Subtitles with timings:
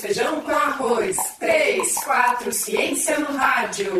[0.00, 1.16] feijão com arroz.
[1.38, 3.92] Três, quatro, ciência no rádio.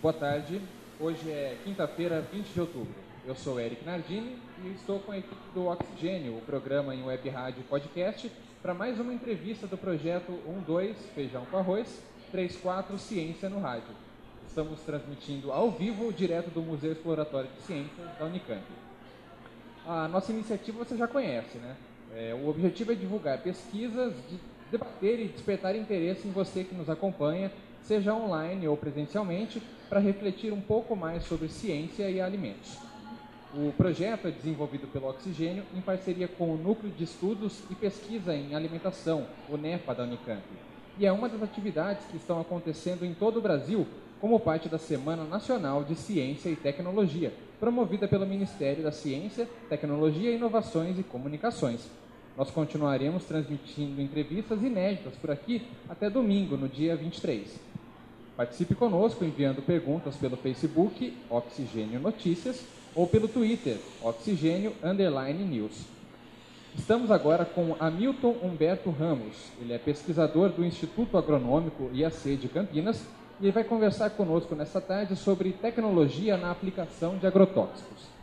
[0.00, 0.60] Boa tarde.
[1.00, 2.94] Hoje é quinta-feira, 20 de outubro.
[3.26, 7.28] Eu sou Eric Nardini e estou com a equipe do Oxigênio, o programa em web
[7.30, 8.30] rádio podcast,
[8.62, 10.32] para mais uma entrevista do projeto
[10.66, 13.94] 12 Feijão com Arroz, 34 Ciência no Rádio.
[14.46, 18.62] Estamos transmitindo ao vivo, direto do Museu Exploratório de Ciências da Unicamp.
[19.86, 21.76] A nossa iniciativa você já conhece, né?
[22.16, 24.38] É, o objetivo é divulgar pesquisas, de
[24.70, 27.50] debater e despertar interesse em você que nos acompanha,
[27.82, 32.78] seja online ou presencialmente, para refletir um pouco mais sobre ciência e alimentos.
[33.52, 38.34] O projeto é desenvolvido pelo Oxigênio em parceria com o Núcleo de Estudos e Pesquisa
[38.34, 40.42] em Alimentação, o NEPA da Unicamp.
[40.98, 43.86] E é uma das atividades que estão acontecendo em todo o Brasil
[44.20, 50.32] como parte da Semana Nacional de Ciência e Tecnologia, promovida pelo Ministério da Ciência, Tecnologia,
[50.32, 51.88] Inovações e Comunicações.
[52.36, 57.60] Nós continuaremos transmitindo entrevistas inéditas por aqui até domingo, no dia 23.
[58.36, 65.84] Participe conosco enviando perguntas pelo Facebook Oxigênio Notícias ou pelo Twitter Oxigênio Underline News.
[66.76, 69.36] Estamos agora com Hamilton Humberto Ramos.
[69.60, 73.06] Ele é pesquisador do Instituto Agronômico IAC de Campinas
[73.40, 78.13] e vai conversar conosco nesta tarde sobre tecnologia na aplicação de agrotóxicos.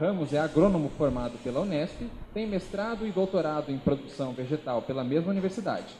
[0.00, 5.30] Ramos é agrônomo formado pela Unesp, tem mestrado e doutorado em produção vegetal pela mesma
[5.30, 5.94] universidade.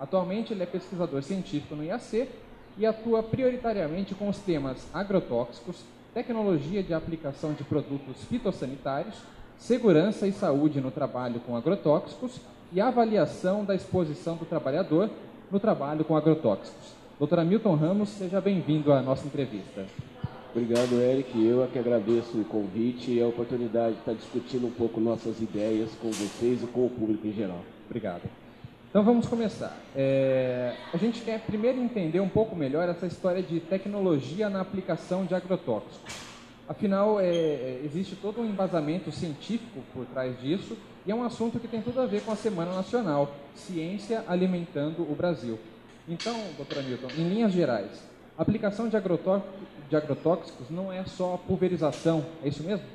[0.00, 2.30] Atualmente ele é pesquisador científico no IAC
[2.78, 9.16] e atua prioritariamente com os temas agrotóxicos, tecnologia de aplicação de produtos fitossanitários,
[9.58, 12.40] segurança e saúde no trabalho com agrotóxicos
[12.72, 15.10] e avaliação da exposição do trabalhador
[15.50, 16.94] no trabalho com agrotóxicos.
[17.18, 19.84] Doutora Milton Ramos, seja bem-vindo à nossa entrevista.
[20.56, 21.44] Obrigado, Eric.
[21.44, 25.38] Eu é que agradeço o convite e a oportunidade de estar discutindo um pouco nossas
[25.38, 27.62] ideias com vocês e com o público em geral.
[27.84, 28.22] Obrigado.
[28.88, 29.76] Então vamos começar.
[29.94, 35.26] É, a gente quer primeiro entender um pouco melhor essa história de tecnologia na aplicação
[35.26, 36.14] de agrotóxicos.
[36.66, 41.68] Afinal, é, existe todo um embasamento científico por trás disso e é um assunto que
[41.68, 45.58] tem tudo a ver com a Semana Nacional Ciência Alimentando o Brasil.
[46.08, 48.08] Então, doutora Milton, em linhas gerais,
[48.38, 48.96] aplicação de,
[49.88, 52.86] de agrotóxicos não é só pulverização, é isso mesmo?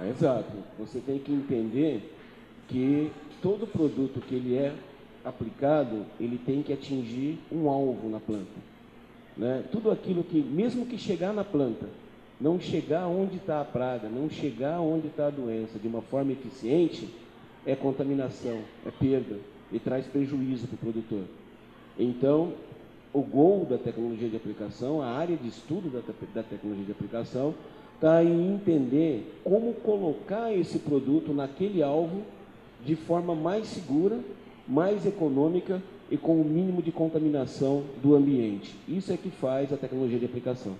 [0.00, 0.52] É, exato.
[0.78, 2.14] Você tem que entender
[2.68, 3.10] que
[3.42, 4.74] todo produto que ele é
[5.24, 8.68] aplicado, ele tem que atingir um alvo na planta.
[9.36, 9.64] Né?
[9.70, 11.86] Tudo aquilo que, mesmo que chegar na planta,
[12.40, 16.32] não chegar onde está a praga, não chegar onde está a doença de uma forma
[16.32, 17.08] eficiente,
[17.66, 19.38] é contaminação, é perda
[19.72, 21.24] e traz prejuízo para o produtor.
[21.98, 22.52] Então,
[23.12, 26.00] o gol da tecnologia de aplicação, a área de estudo da,
[26.34, 27.54] da tecnologia de aplicação,
[27.94, 32.22] está em entender como colocar esse produto naquele alvo
[32.84, 34.20] de forma mais segura,
[34.66, 38.74] mais econômica e com o mínimo de contaminação do ambiente.
[38.86, 40.76] Isso é que faz a tecnologia de aplicação.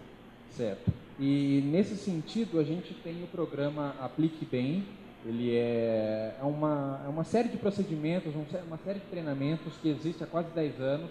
[0.51, 0.93] Certo.
[1.19, 4.85] E nesse sentido, a gente tem o programa Aplique Bem.
[5.27, 8.33] Ele é, é uma, é uma série de procedimentos,
[8.67, 11.11] uma série de treinamentos que existe há quase 10 anos.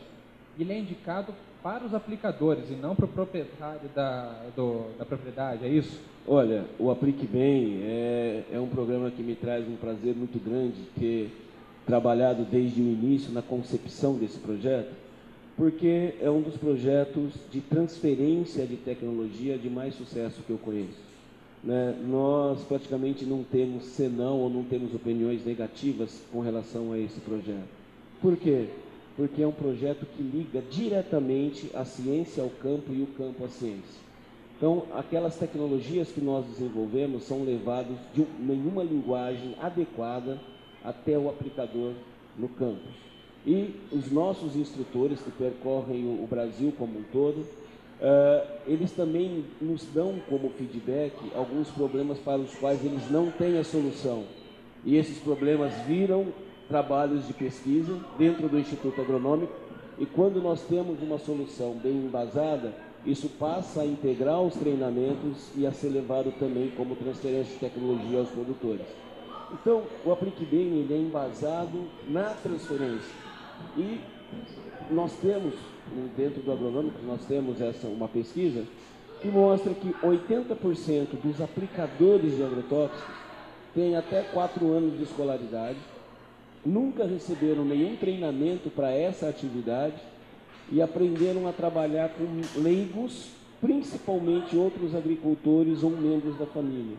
[0.60, 5.66] Ele é indicado para os aplicadores e não para o proprietário da, do, da propriedade,
[5.66, 6.00] é isso?
[6.28, 10.82] Olha, o Aplique Bem é, é um programa que me traz um prazer muito grande
[11.00, 11.32] ter
[11.86, 15.08] trabalhado desde o início na concepção desse projeto
[15.58, 21.08] porque é um dos projetos de transferência de tecnologia de mais sucesso que eu conheço.
[21.64, 21.96] Né?
[22.08, 27.68] Nós praticamente não temos senão ou não temos opiniões negativas com relação a esse projeto.
[28.22, 28.68] Por quê?
[29.18, 33.50] Porque é um projeto que liga diretamente a ciência ao campo e o campo à
[33.50, 34.08] ciência.
[34.56, 40.40] Então, aquelas tecnologias que nós desenvolvemos são levadas de nenhuma linguagem adequada
[40.84, 41.94] até o aplicador
[42.38, 42.88] no campo.
[43.46, 49.86] E os nossos instrutores que percorrem o, Brasil como um todo, uh, eles também nos
[49.94, 54.24] dão como feedback alguns problemas para os quais eles não têm a solução.
[54.84, 56.28] E esses problemas viram
[56.68, 59.54] trabalhos de pesquisa dentro do Instituto Agronômico,
[60.00, 62.74] e quando nós temos uma solução bem embasada,
[63.06, 68.20] isso passa a integrar os treinamentos e a ser levado também como transferência de tecnologia
[68.20, 68.86] aos produtores.
[69.54, 73.16] Então, o Aplique Bem ele é embasado na transferência.
[73.78, 74.02] E
[74.92, 75.54] nós temos,
[76.16, 78.66] dentro do agronômico, nós temos essa, uma pesquisa
[79.22, 83.16] que mostra que 80% dos aplicadores de agrotóxicos
[83.74, 85.78] têm até 4 anos de escolaridade,
[86.68, 89.96] nunca receberam nenhum treinamento para essa atividade
[90.72, 93.30] e aprenderam a trabalhar com leigos,
[93.62, 96.98] principalmente outros agricultores ou membros da família.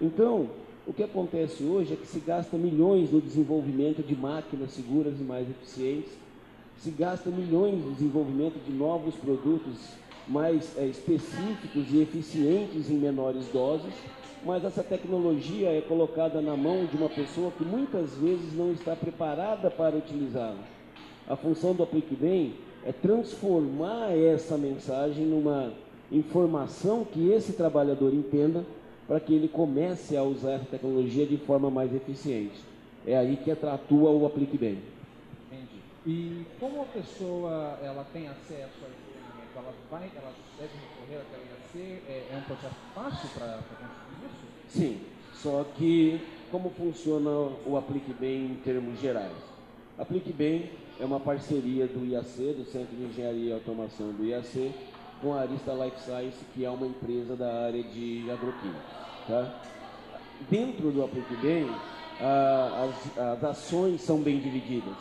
[0.00, 0.50] Então,
[0.86, 5.24] O que acontece hoje é que se gasta milhões no desenvolvimento de máquinas seguras e
[5.24, 6.12] mais eficientes,
[6.78, 9.74] se gasta milhões no desenvolvimento de novos produtos
[10.28, 13.92] mais é, específicos e eficientes em menores doses,
[14.46, 18.94] mas essa tecnologia é colocada na mão de uma pessoa que muitas vezes não está
[18.94, 20.62] preparada para utilizá-la.
[21.28, 22.54] A função do Aplique
[22.84, 25.72] é transformar essa mensagem numa
[26.12, 28.64] informação que esse trabalhador entenda
[29.08, 32.62] para que ele comece a usar essa tecnologia de forma mais eficiente.
[33.04, 34.54] É aí que atua o Aplique.
[34.54, 34.78] Entendi.
[36.06, 39.16] E como a pessoa ela tem acesso a esse?
[39.56, 42.02] Ela, vai, ela deve recorrer àquela IAC?
[42.06, 44.05] É, é um processo fácil para isso?
[44.68, 44.98] Sim,
[45.34, 46.20] só que
[46.50, 47.30] como funciona
[47.66, 49.32] o Aplique Bem em termos gerais?
[49.98, 50.70] Aplique Bem
[51.00, 54.72] é uma parceria do IAC, do Centro de Engenharia e Automação do IAC,
[55.20, 58.80] com a Arista Life Science, que é uma empresa da área de agroquímica.
[59.26, 59.60] Tá?
[60.50, 61.68] Dentro do Aplique Bem,
[62.20, 64.96] as, as ações são bem divididas.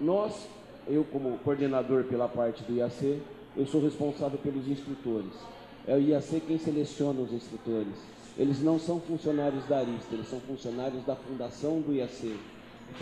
[0.00, 0.48] Nós,
[0.86, 3.20] eu como coordenador pela parte do IAC,
[3.56, 5.32] eu sou responsável pelos instrutores.
[5.86, 7.94] É o IAC quem seleciona os instrutores.
[8.38, 12.36] Eles não são funcionários da Arista, eles são funcionários da fundação do IAC.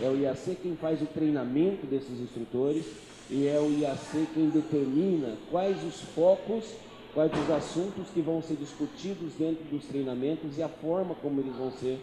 [0.01, 2.85] É o IAC quem faz o treinamento desses instrutores
[3.29, 6.73] e é o IAC quem determina quais os focos,
[7.13, 11.55] quais os assuntos que vão ser discutidos dentro dos treinamentos e a forma como eles
[11.55, 11.99] vão ser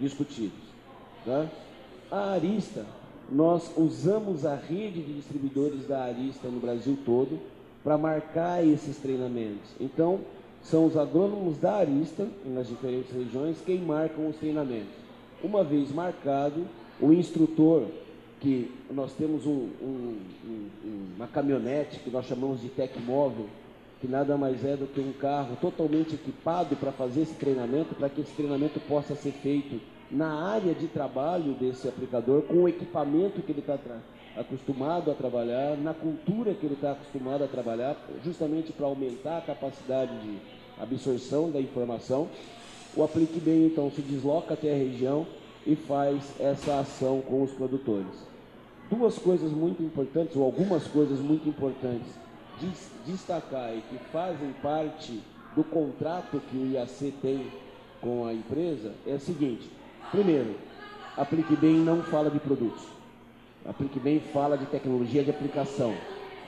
[0.00, 0.72] discutidos.
[1.24, 1.46] Tá?
[2.10, 2.84] A Arista,
[3.30, 7.38] nós usamos a rede de distribuidores da Arista no Brasil todo
[7.82, 9.70] para marcar esses treinamentos.
[9.80, 10.20] Então,
[10.62, 14.94] são os agrônomos da Arista, nas diferentes regiões, quem marcam os treinamentos.
[15.42, 16.64] Uma vez marcado,
[17.00, 17.86] o instrutor
[18.40, 20.68] que nós temos um, um, um,
[21.16, 23.46] uma caminhonete que nós chamamos de Tecmóvel,
[24.00, 28.08] que nada mais é do que um carro totalmente equipado para fazer esse treinamento, para
[28.08, 29.80] que esse treinamento possa ser feito
[30.10, 33.78] na área de trabalho desse aplicador, com o equipamento que ele está
[34.36, 39.42] acostumado a trabalhar, na cultura que ele está acostumado a trabalhar, justamente para aumentar a
[39.42, 40.38] capacidade de
[40.80, 42.28] absorção da informação.
[42.96, 45.26] O Aplique Bem, então, se desloca até a região
[45.66, 48.26] e faz essa ação com os produtores.
[48.90, 52.12] Duas coisas muito importantes, ou algumas coisas muito importantes,
[52.60, 52.70] de
[53.10, 55.20] destacar e que fazem parte
[55.56, 57.46] do contrato que o IAC tem
[58.00, 59.70] com a empresa é o seguinte:
[60.10, 60.54] primeiro,
[61.16, 62.82] Aplique Bem não fala de produtos,
[63.66, 65.94] Aplique Bem fala de tecnologia de aplicação,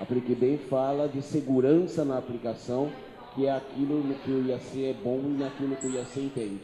[0.01, 2.91] Aplique Bem fala de segurança na aplicação,
[3.35, 6.61] que é aquilo no que o IAC é bom e naquilo que o IAC entende.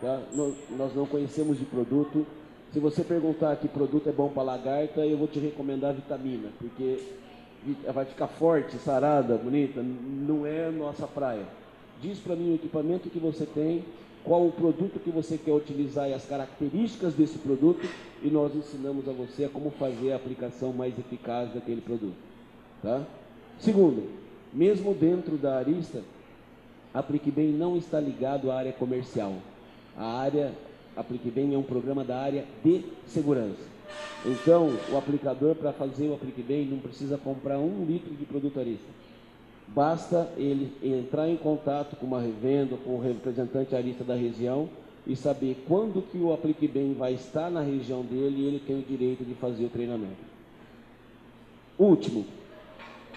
[0.00, 0.20] Tá?
[0.76, 2.26] Nós não conhecemos de produto,
[2.72, 7.00] se você perguntar que produto é bom para lagarta, eu vou te recomendar vitamina, porque
[7.92, 9.82] vai ficar forte, sarada, bonita.
[9.82, 11.44] Não é nossa praia.
[12.00, 13.84] Diz para mim o equipamento que você tem,
[14.24, 17.88] qual o produto que você quer utilizar e as características desse produto,
[18.22, 22.16] e nós ensinamos a você a como fazer a aplicação mais eficaz daquele produto.
[22.82, 23.02] Tá?
[23.58, 24.08] Segundo,
[24.52, 26.02] mesmo dentro da Arista,
[26.92, 29.34] Aplique Bem não está ligado à área comercial.
[29.96, 30.52] A área
[30.96, 33.70] Aplique Bem é um programa da área de segurança.
[34.24, 38.60] Então, o aplicador, para fazer o Aplique Bem, não precisa comprar um litro de produto
[38.60, 38.88] arista.
[39.74, 44.68] Basta ele entrar em contato com uma revenda, com o representante arista da região
[45.06, 48.78] e saber quando que o Aplique Bem vai estar na região dele e ele tem
[48.78, 50.30] o direito de fazer o treinamento.
[51.78, 52.26] Último,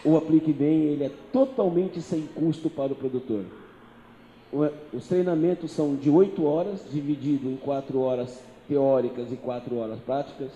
[0.06, 3.46] o Aplique Bem ele é totalmente sem custo para o produtor
[4.94, 10.52] os treinamentos são de 8 horas, dividido em 4 horas teóricas e 4 horas práticas,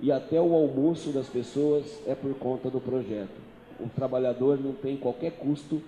[0.00, 3.47] e até o almoço das pessoas é por conta do projeto.
[3.80, 5.82] O trabalhador não tem qualquer custo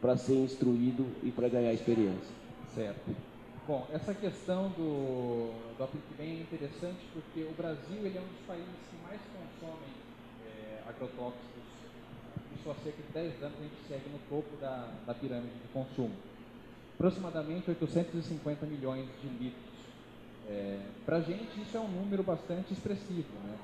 [0.00, 2.34] para ser instruído e para ganhar experiência.
[2.74, 3.14] Certo.
[3.66, 8.46] Bom, essa questão do, do Bem é interessante porque o Brasil ele é um dos
[8.46, 9.90] países que mais consomem
[10.46, 11.64] é, agrotóxicos.
[12.58, 15.68] Isso há cerca de 10 anos a gente segue no topo da, da pirâmide de
[15.72, 16.12] consumo
[16.94, 19.74] aproximadamente 850 milhões de litros.
[20.48, 23.28] É, Para a gente isso é um número bastante expressivo.
[23.44, 23.56] Né?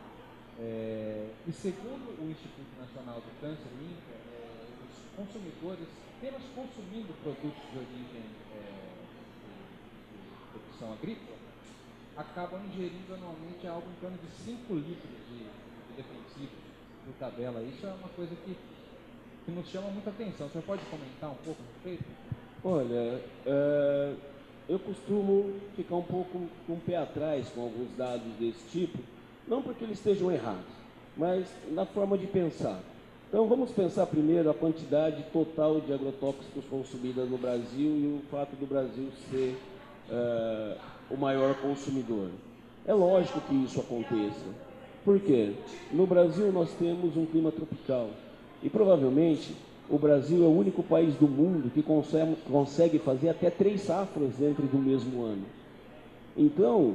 [0.61, 5.89] É, e segundo o Instituto Nacional do Câncer, INCA, é, os consumidores,
[6.19, 8.91] apenas consumindo produtos de origem é,
[10.13, 11.39] de produção agrícola,
[12.15, 16.61] acabam ingerindo anualmente algo em torno de 5 litros de, de defensivos
[17.07, 17.63] por tabela.
[17.63, 18.55] Isso é uma coisa que,
[19.47, 20.51] que nos chama muita atenção.
[20.51, 22.05] Senhor pode comentar um pouco a respeito?
[22.63, 24.15] Olha, é,
[24.69, 28.99] eu costumo ficar um pouco com o pé atrás com alguns dados desse tipo,
[29.51, 30.73] não porque eles estejam errados,
[31.17, 32.81] mas na forma de pensar.
[33.29, 38.55] Então vamos pensar primeiro a quantidade total de agrotóxicos consumidas no Brasil e o fato
[38.57, 39.59] do Brasil ser
[40.09, 40.77] é,
[41.11, 42.29] o maior consumidor.
[42.87, 44.47] É lógico que isso aconteça.
[45.05, 45.53] Por quê?
[45.93, 48.11] No Brasil nós temos um clima tropical
[48.63, 49.55] e provavelmente
[49.89, 54.35] o Brasil é o único país do mundo que consegue, consegue fazer até três safras
[54.39, 55.45] dentro do mesmo ano.
[56.37, 56.95] Então,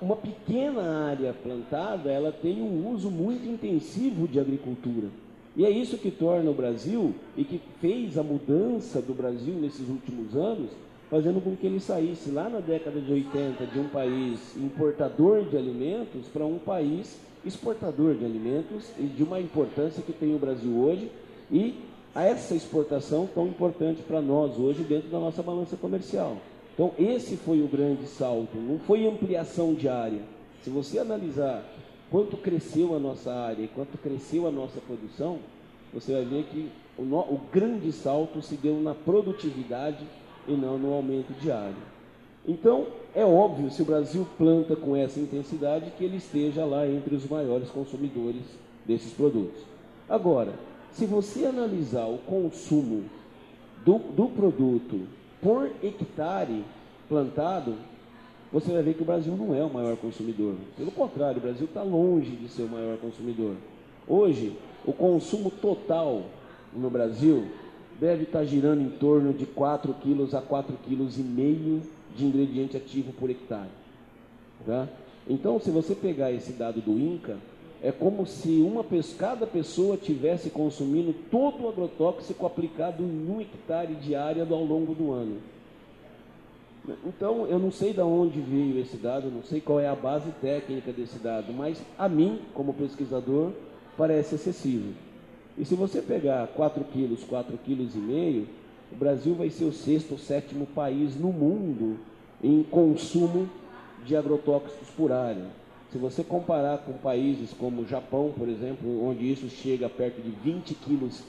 [0.00, 5.08] uma pequena área plantada, ela tem um uso muito intensivo de agricultura.
[5.56, 9.88] E é isso que torna o Brasil e que fez a mudança do Brasil nesses
[9.88, 10.70] últimos anos,
[11.10, 15.56] fazendo com que ele saísse lá na década de 80 de um país importador de
[15.56, 20.72] alimentos para um país exportador de alimentos e de uma importância que tem o Brasil
[20.74, 21.10] hoje
[21.50, 21.74] e
[22.14, 26.36] essa exportação tão importante para nós hoje dentro da nossa balança comercial.
[26.74, 30.20] Então, esse foi o grande salto, não foi ampliação de área.
[30.62, 31.62] Se você analisar
[32.10, 35.38] quanto cresceu a nossa área e quanto cresceu a nossa produção,
[35.92, 40.04] você vai ver que o, no, o grande salto se deu na produtividade
[40.48, 41.92] e não no aumento de área.
[42.46, 47.14] Então, é óbvio, se o Brasil planta com essa intensidade, que ele esteja lá entre
[47.14, 48.42] os maiores consumidores
[48.86, 49.60] desses produtos.
[50.08, 50.52] Agora,
[50.92, 53.04] se você analisar o consumo
[53.84, 55.06] do, do produto
[55.42, 56.64] por hectare
[57.08, 57.74] plantado,
[58.52, 60.54] você vai ver que o Brasil não é o maior consumidor.
[60.76, 63.56] Pelo contrário, o Brasil está longe de ser o maior consumidor.
[64.06, 64.56] Hoje,
[64.86, 66.22] o consumo total
[66.72, 67.48] no Brasil
[67.98, 71.82] deve estar girando em torno de 4 quilos a 4,5 kg
[72.16, 73.70] de ingrediente ativo por hectare.
[74.64, 74.88] Tá?
[75.28, 77.36] Então, se você pegar esse dado do INCA,
[77.82, 78.84] é como se uma,
[79.18, 84.94] cada pessoa tivesse consumindo todo o agrotóxico aplicado em um hectare de área ao longo
[84.94, 85.38] do ano.
[87.04, 90.30] Então, eu não sei de onde veio esse dado, não sei qual é a base
[90.40, 93.50] técnica desse dado, mas a mim, como pesquisador,
[93.96, 94.92] parece excessivo.
[95.58, 98.48] E se você pegar 4 quilos, 4 quilos e meio,
[98.92, 101.98] o Brasil vai ser o sexto ou sétimo país no mundo
[102.42, 103.48] em consumo
[104.04, 105.61] de agrotóxicos por área.
[105.92, 110.30] Se você comparar com países como o Japão, por exemplo, onde isso chega perto de
[110.30, 111.22] 20 quilos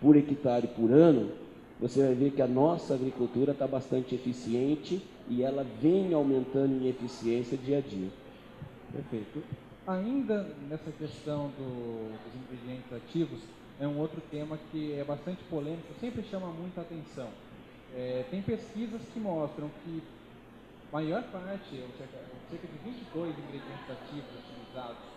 [0.00, 1.32] por hectare por ano,
[1.80, 6.88] você vai ver que a nossa agricultura está bastante eficiente e ela vem aumentando em
[6.88, 8.08] eficiência dia a dia.
[8.92, 9.42] Perfeito.
[9.84, 13.40] Ainda nessa questão do, dos ingredientes ativos,
[13.80, 17.30] é um outro tema que é bastante polêmico, sempre chama muita atenção.
[17.92, 20.00] É, tem pesquisas que mostram que
[20.92, 21.82] maior parte,
[22.50, 25.14] cerca de 22 ingredientes ativos utilizados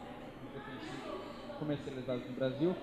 [1.60, 2.76] comercializados no Brasil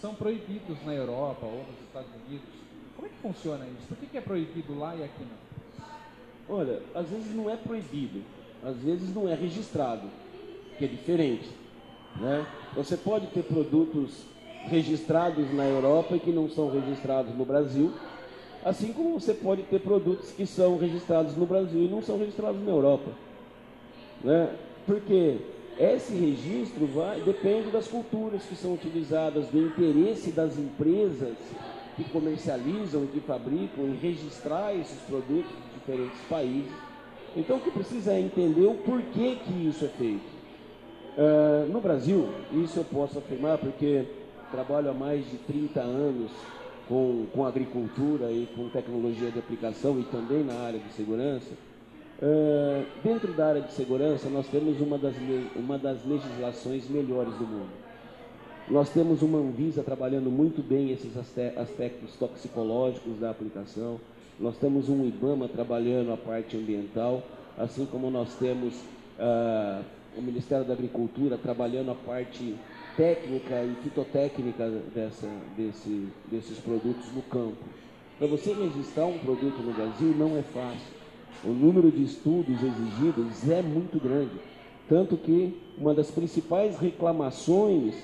[0.00, 2.48] são proibidos na Europa ou nos Estados Unidos.
[2.96, 3.86] Como é que funciona isso?
[3.88, 6.56] Por que é proibido lá e aqui não?
[6.56, 8.22] Olha, às vezes não é proibido,
[8.64, 10.08] às vezes não é registrado,
[10.76, 11.48] que é diferente.
[12.16, 12.46] Né?
[12.74, 14.24] Você pode ter produtos
[14.64, 17.92] registrados na Europa e que não são registrados no Brasil,
[18.64, 22.62] assim como você pode ter produtos que são registrados no Brasil e não são registrados
[22.62, 23.10] na Europa.
[24.24, 24.50] Né?
[24.86, 25.38] Porque
[25.78, 31.36] esse registro vai, depende das culturas que são utilizadas, do interesse das empresas
[31.96, 36.72] que comercializam que fabricam em registrar esses produtos de diferentes países.
[37.36, 40.42] Então o que precisa é entender o porquê que isso é feito.
[41.16, 44.06] Uh, no Brasil, isso eu posso afirmar porque
[44.50, 46.30] trabalho há mais de 30 anos
[46.88, 51.50] com, com agricultura e com tecnologia de aplicação e também na área de segurança.
[52.20, 55.14] Uh, dentro da área de segurança, nós temos uma das,
[55.56, 57.70] uma das legislações melhores do mundo.
[58.68, 64.00] Nós temos uma Anvisa trabalhando muito bem esses aspectos toxicológicos da aplicação.
[64.38, 67.22] Nós temos um IBAMA trabalhando a parte ambiental,
[67.58, 68.74] assim como nós temos
[69.18, 69.84] uh,
[70.16, 72.54] o Ministério da Agricultura trabalhando a parte
[72.96, 77.58] técnica e fitotécnica dessa, desse, desses produtos no campo.
[78.18, 81.01] Para você registrar um produto no Brasil não é fácil.
[81.44, 84.32] O número de estudos exigidos é muito grande.
[84.88, 87.94] Tanto que uma das principais reclamações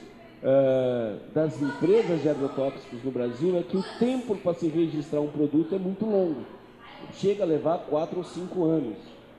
[0.42, 5.28] uh, das empresas de agrotóxicos no Brasil é que o tempo para se registrar um
[5.28, 6.42] produto é muito longo.
[7.14, 8.96] Chega a levar quatro ou cinco anos.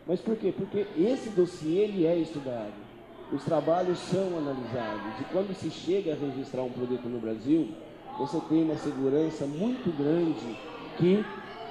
[0.07, 0.53] Mas por quê?
[0.55, 2.89] Porque esse dossiê ele é estudado
[3.31, 5.19] os trabalhos são analisados.
[5.21, 7.69] E quando se chega a registrar um produto no Brasil,
[8.17, 10.57] você tem uma segurança muito grande
[10.97, 11.23] que,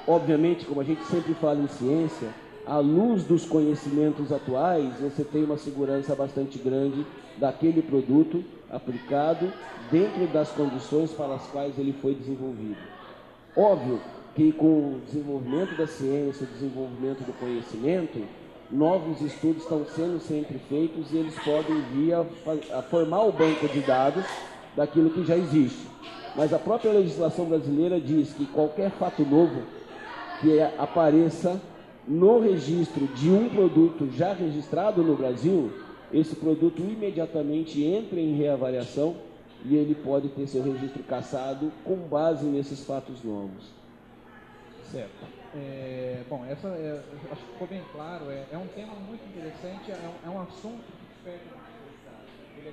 [0.09, 2.29] obviamente, como a gente sempre fala em ciência,
[2.67, 9.53] à luz dos conhecimentos atuais, você tem uma segurança bastante grande daquele produto aplicado
[9.91, 12.79] dentro das condições para as quais ele foi desenvolvido.
[13.55, 14.01] Óbvio
[14.35, 18.23] que com o desenvolvimento da ciência, o desenvolvimento do conhecimento,
[18.71, 22.25] novos estudos estão sendo sempre feitos e eles podem vir a,
[22.79, 24.25] a formar o banco de dados
[24.77, 25.87] daquilo que já existe.
[26.37, 29.78] Mas a própria legislação brasileira diz que qualquer fato novo
[30.41, 31.61] que apareça
[32.07, 35.71] no registro de um produto já registrado no Brasil,
[36.13, 39.17] esse produto imediatamente entra em reavaliação
[39.65, 43.73] e ele pode ter seu registro cassado com base nesses fatos novos.
[44.91, 45.27] Certo.
[45.55, 48.31] É, bom, essa é, acho que ficou bem claro.
[48.31, 50.85] É, é um tema muito interessante, é um, é um assunto
[51.23, 52.73] perto do ele, é,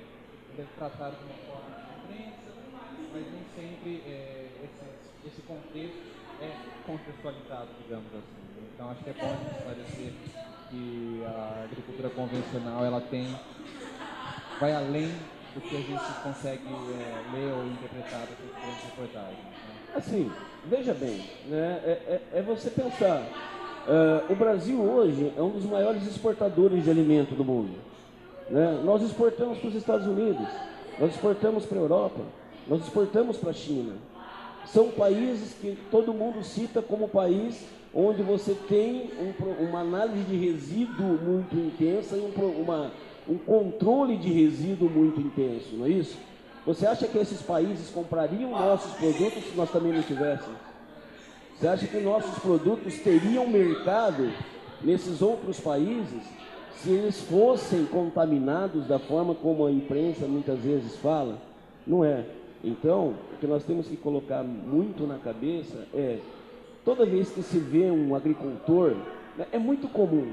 [0.52, 2.52] ele é tratado de uma forma imprensa,
[3.12, 6.50] mas nem sempre é, esse, esse contexto é
[6.86, 8.46] contextualizado, digamos assim.
[8.74, 10.12] Então acho que é bom esclarecer
[10.70, 13.34] que a agricultura convencional ela tem
[14.60, 15.12] vai além
[15.54, 19.38] do que a gente consegue é, ler ou interpretar das reportagens.
[19.38, 19.94] Né?
[19.94, 20.30] Assim,
[20.66, 25.64] veja bem, né, é, é, é você pensar, uh, o Brasil hoje é um dos
[25.64, 27.78] maiores exportadores de alimento do mundo.
[28.50, 28.80] Né?
[28.84, 30.46] Nós exportamos para os Estados Unidos,
[30.98, 32.20] nós exportamos para a Europa,
[32.68, 33.94] nós exportamos para a China.
[34.72, 40.36] São países que todo mundo cita como país onde você tem um, uma análise de
[40.36, 42.90] resíduo muito intensa e um, uma,
[43.26, 46.16] um controle de resíduo muito intenso, não é isso?
[46.66, 50.58] Você acha que esses países comprariam nossos produtos se nós também não tivéssemos?
[51.56, 54.30] Você acha que nossos produtos teriam mercado
[54.82, 56.22] nesses outros países
[56.82, 61.38] se eles fossem contaminados da forma como a imprensa muitas vezes fala?
[61.86, 62.26] Não é.
[62.66, 66.18] Então, o que nós temos que colocar muito na cabeça é,
[66.84, 68.96] toda vez que se vê um agricultor,
[69.38, 70.32] né, é muito comum,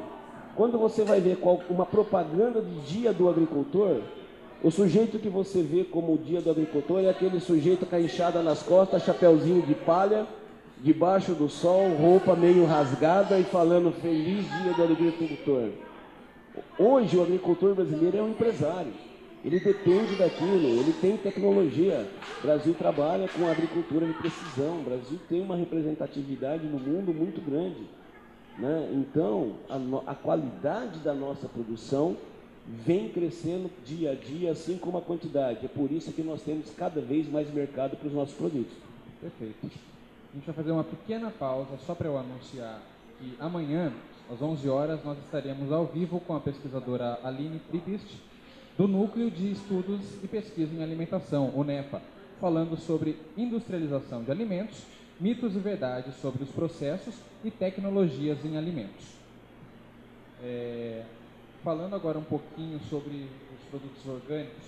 [0.55, 1.37] quando você vai ver
[1.69, 4.01] uma propaganda de dia do agricultor,
[4.63, 8.01] o sujeito que você vê como o dia do agricultor é aquele sujeito com a
[8.01, 10.25] enxada nas costas, chapéuzinho de palha,
[10.79, 15.69] debaixo do sol, roupa meio rasgada e falando feliz dia do agricultor.
[16.79, 18.91] Hoje o agricultor brasileiro é um empresário.
[19.43, 22.07] Ele depende daquilo, ele tem tecnologia.
[22.39, 24.79] O Brasil trabalha com agricultura de precisão.
[24.79, 27.83] O Brasil tem uma representatividade no mundo muito grande.
[28.57, 28.89] Né?
[28.93, 32.15] Então, a, a qualidade da nossa produção
[32.65, 35.65] vem crescendo dia a dia, assim como a quantidade.
[35.65, 38.73] É por isso que nós temos cada vez mais mercado para os nossos produtos.
[39.19, 39.57] Perfeito.
[39.65, 42.81] A gente vai fazer uma pequena pausa só para eu anunciar
[43.19, 43.91] que amanhã,
[44.31, 48.21] às 11 horas, nós estaremos ao vivo com a pesquisadora Aline Pribist,
[48.77, 52.01] do Núcleo de Estudos e Pesquisa em Alimentação, o NEPA,
[52.39, 54.83] falando sobre industrialização de alimentos,
[55.19, 59.05] mitos e verdades sobre os processos e tecnologias em alimentos.
[60.43, 61.03] É,
[61.63, 64.65] Falando agora um pouquinho sobre os produtos orgânicos,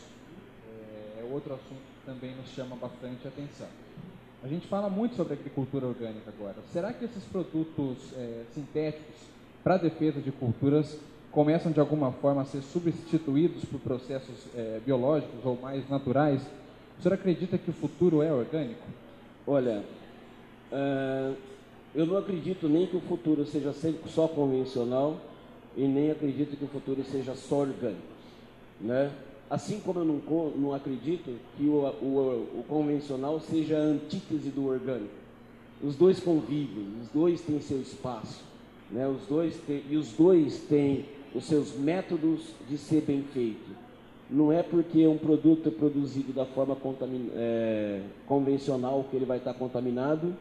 [0.66, 3.68] é, é outro assunto que também nos chama bastante atenção.
[4.42, 6.56] A gente fala muito sobre agricultura orgânica agora.
[6.72, 9.14] Será que esses produtos é, sintéticos
[9.62, 10.98] para defesa de culturas
[11.36, 16.42] começam de alguma forma a ser substituídos por processos é, biológicos ou mais naturais?
[16.98, 18.88] O senhor acredita que o futuro é orgânico?
[19.46, 19.84] Olha,
[20.72, 21.36] uh,
[21.94, 23.76] eu não acredito nem que o futuro seja
[24.08, 25.18] só convencional
[25.76, 28.16] e nem acredito que o futuro seja só orgânico.
[28.80, 29.12] Né?
[29.50, 34.68] Assim como eu não, não acredito que o, o, o convencional seja a antítese do
[34.68, 35.14] orgânico.
[35.84, 38.42] Os dois convivem, os dois têm seu espaço,
[38.90, 39.06] né?
[39.06, 43.76] os dois têm, e os dois têm os seus métodos de ser bem feito.
[44.30, 46.76] Não é porque um produto é produzido da forma
[47.36, 50.34] é, convencional que ele vai estar contaminado,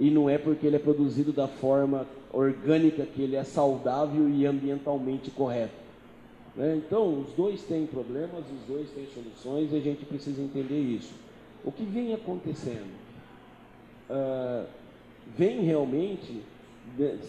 [0.00, 4.46] e não é porque ele é produzido da forma orgânica que ele é saudável e
[4.46, 5.74] ambientalmente correto.
[6.56, 6.76] Né?
[6.76, 11.12] Então, os dois têm problemas, os dois têm soluções e a gente precisa entender isso.
[11.64, 12.90] O que vem acontecendo?
[14.08, 14.66] Uh,
[15.36, 16.42] vem realmente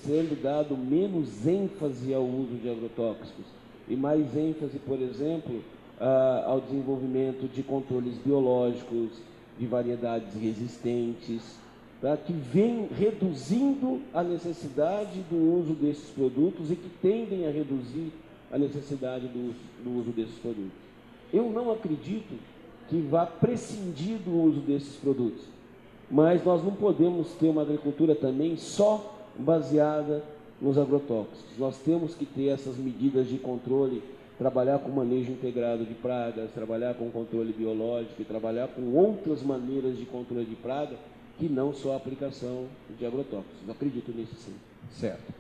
[0.03, 3.45] sendo dado menos ênfase ao uso de agrotóxicos
[3.87, 5.61] e mais ênfase, por exemplo,
[6.45, 9.09] ao desenvolvimento de controles biológicos,
[9.57, 11.57] de variedades resistentes,
[12.01, 18.13] tá, que vem reduzindo a necessidade do uso desses produtos e que tendem a reduzir
[18.51, 20.71] a necessidade do, do uso desses produtos.
[21.33, 22.33] Eu não acredito
[22.87, 25.43] que vá prescindir do uso desses produtos,
[26.09, 30.23] mas nós não podemos ter uma agricultura também só baseada
[30.61, 31.57] nos agrotóxicos.
[31.57, 34.03] Nós temos que ter essas medidas de controle,
[34.37, 39.97] trabalhar com manejo integrado de pragas, trabalhar com controle biológico e trabalhar com outras maneiras
[39.97, 40.95] de controle de praga
[41.37, 42.65] que não só a aplicação
[42.97, 43.57] de agrotóxicos.
[43.65, 44.53] Eu acredito nisso sim.
[44.91, 45.33] Certo.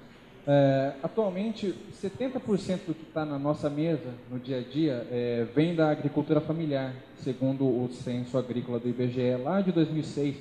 [0.47, 5.75] É, atualmente, 70% do que está na nossa mesa no dia a dia é, vem
[5.75, 10.37] da agricultura familiar, segundo o censo agrícola do IBGE, lá de 2006,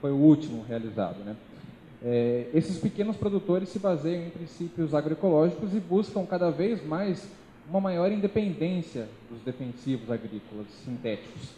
[0.00, 1.18] foi o último realizado.
[1.24, 1.36] Né?
[2.04, 7.28] É, esses pequenos produtores se baseiam em princípios agroecológicos e buscam cada vez mais
[7.68, 11.50] uma maior independência dos defensivos agrícolas sintéticos.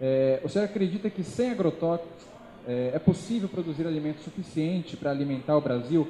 [0.00, 2.26] É, o senhor acredita que sem agrotóxicos
[2.66, 6.06] é, é possível produzir alimento suficiente para alimentar o Brasil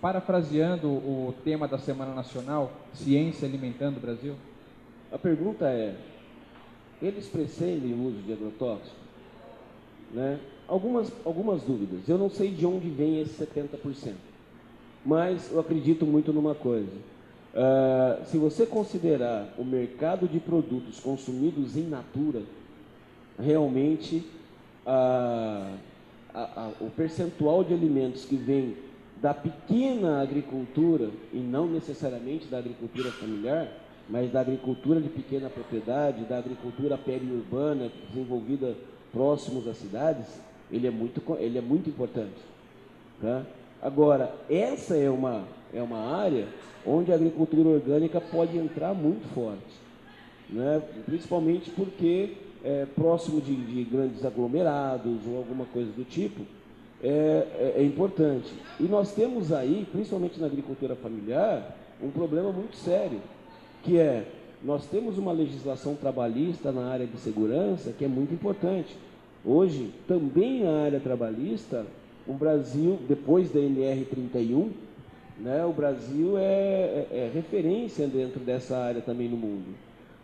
[0.00, 4.34] parafraseando o tema da Semana Nacional, Ciência Alimentando o Brasil?
[5.12, 5.94] A pergunta é:
[7.02, 8.98] eles prescindem o uso de agrotóxicos?
[10.12, 10.40] Né?
[10.70, 12.08] Algumas, algumas dúvidas.
[12.08, 14.12] Eu não sei de onde vem esse 70%,
[15.04, 16.92] mas eu acredito muito numa coisa.
[17.52, 22.42] Uh, se você considerar o mercado de produtos consumidos em natura,
[23.36, 24.18] realmente
[24.86, 25.74] uh,
[26.32, 28.76] a, a, o percentual de alimentos que vem
[29.20, 33.66] da pequena agricultura, e não necessariamente da agricultura familiar,
[34.08, 38.76] mas da agricultura de pequena propriedade, da agricultura periurbana desenvolvida
[39.12, 40.26] próximos às cidades,
[40.72, 42.38] ele é muito, ele é muito importante.
[43.20, 43.44] Tá?
[43.82, 46.46] Agora, essa é uma, é uma área
[46.86, 49.74] onde a agricultura orgânica pode entrar muito forte,
[50.48, 50.82] né?
[51.06, 56.42] principalmente porque é, próximo de, de, grandes aglomerados ou alguma coisa do tipo,
[57.02, 58.52] é, é, é importante.
[58.78, 63.20] E nós temos aí, principalmente na agricultura familiar, um problema muito sério,
[63.82, 64.26] que é
[64.62, 68.94] nós temos uma legislação trabalhista na área de segurança que é muito importante.
[69.44, 71.86] Hoje, também na área trabalhista,
[72.26, 74.70] o Brasil, depois da NR 31,
[75.38, 79.74] né, o Brasil é, é, é referência dentro dessa área também no mundo.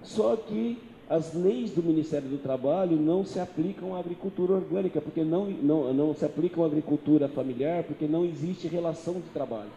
[0.02, 5.24] Só que as leis do Ministério do Trabalho não se aplicam à agricultura orgânica, porque
[5.24, 9.70] não, não, não se aplicam à agricultura familiar, porque não existe relação de trabalho.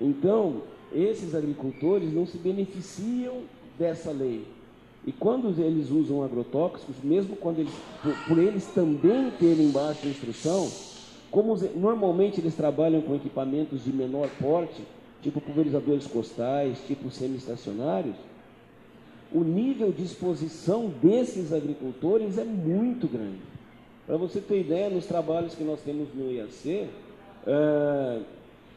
[0.00, 3.42] Então, esses agricultores não se beneficiam
[3.78, 4.44] dessa lei.
[5.08, 10.70] E quando eles usam agrotóxicos, mesmo quando eles, por, por eles também terem baixa instrução,
[11.30, 14.82] como normalmente eles trabalham com equipamentos de menor porte,
[15.22, 18.16] tipo pulverizadores costais, tipo semi-estacionários,
[19.32, 23.40] o nível de exposição desses agricultores é muito grande.
[24.06, 26.86] Para você ter ideia, nos trabalhos que nós temos no IAC,
[27.46, 28.20] é,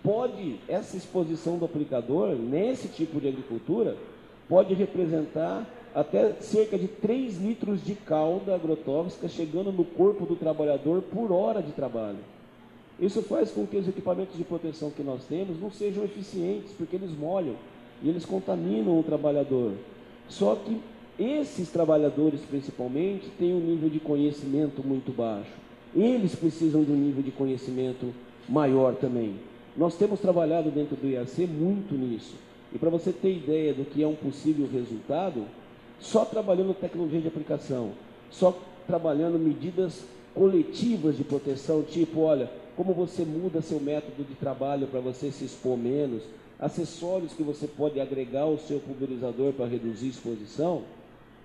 [0.01, 3.97] pode, essa exposição do aplicador, nesse tipo de agricultura,
[4.47, 11.01] pode representar até cerca de 3 litros de calda agrotóxica chegando no corpo do trabalhador
[11.01, 12.19] por hora de trabalho.
[12.99, 16.95] Isso faz com que os equipamentos de proteção que nós temos não sejam eficientes, porque
[16.95, 17.55] eles molham
[18.03, 19.73] e eles contaminam o trabalhador.
[20.29, 20.79] Só que
[21.19, 25.51] esses trabalhadores, principalmente, têm um nível de conhecimento muito baixo.
[25.95, 28.13] Eles precisam de um nível de conhecimento
[28.47, 29.35] maior também.
[29.75, 32.35] Nós temos trabalhado dentro do IAC muito nisso.
[32.73, 35.45] E para você ter ideia do que é um possível resultado,
[36.01, 37.91] só trabalhando tecnologia de aplicação,
[38.29, 44.87] só trabalhando medidas coletivas de proteção, tipo, olha, como você muda seu método de trabalho
[44.87, 46.23] para você se expor menos,
[46.59, 50.83] acessórios que você pode agregar ao seu pulverizador para reduzir exposição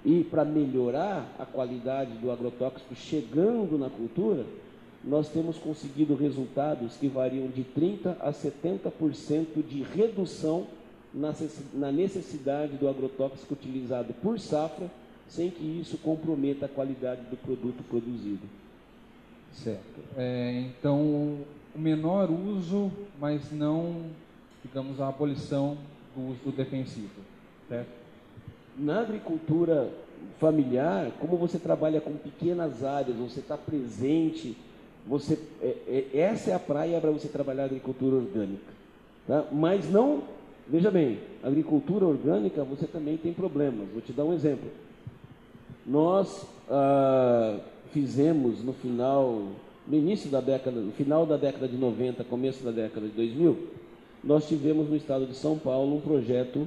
[0.05, 4.45] e para melhorar a qualidade do agrotóxico chegando na cultura,
[5.05, 10.67] nós temos conseguido resultados que variam de 30% a 70% de redução
[11.73, 14.91] na necessidade do agrotóxico utilizado por safra,
[15.29, 18.47] sem que isso comprometa a qualidade do produto produzido.
[19.53, 20.01] Certo.
[20.17, 21.01] É, então,
[21.75, 24.03] o menor uso, mas não,
[24.63, 25.79] digamos, a abolição
[26.15, 27.23] do uso defensivo,
[27.69, 27.89] certo?
[28.79, 29.91] Na agricultura
[30.39, 34.57] familiar, como você trabalha com pequenas áreas, você está presente,
[35.07, 35.77] você, é,
[36.13, 38.77] é, essa é a praia para você trabalhar agricultura orgânica.
[39.27, 39.47] Tá?
[39.51, 40.23] Mas não
[40.69, 43.89] Veja bem, agricultura orgânica você também tem problemas.
[43.93, 44.69] Vou te dar um exemplo.
[45.87, 47.61] Nós ah,
[47.93, 49.45] fizemos no final,
[49.87, 53.57] no início da década, no final da década de 90, começo da década de 2000,
[54.25, 56.67] nós tivemos no estado de São Paulo um projeto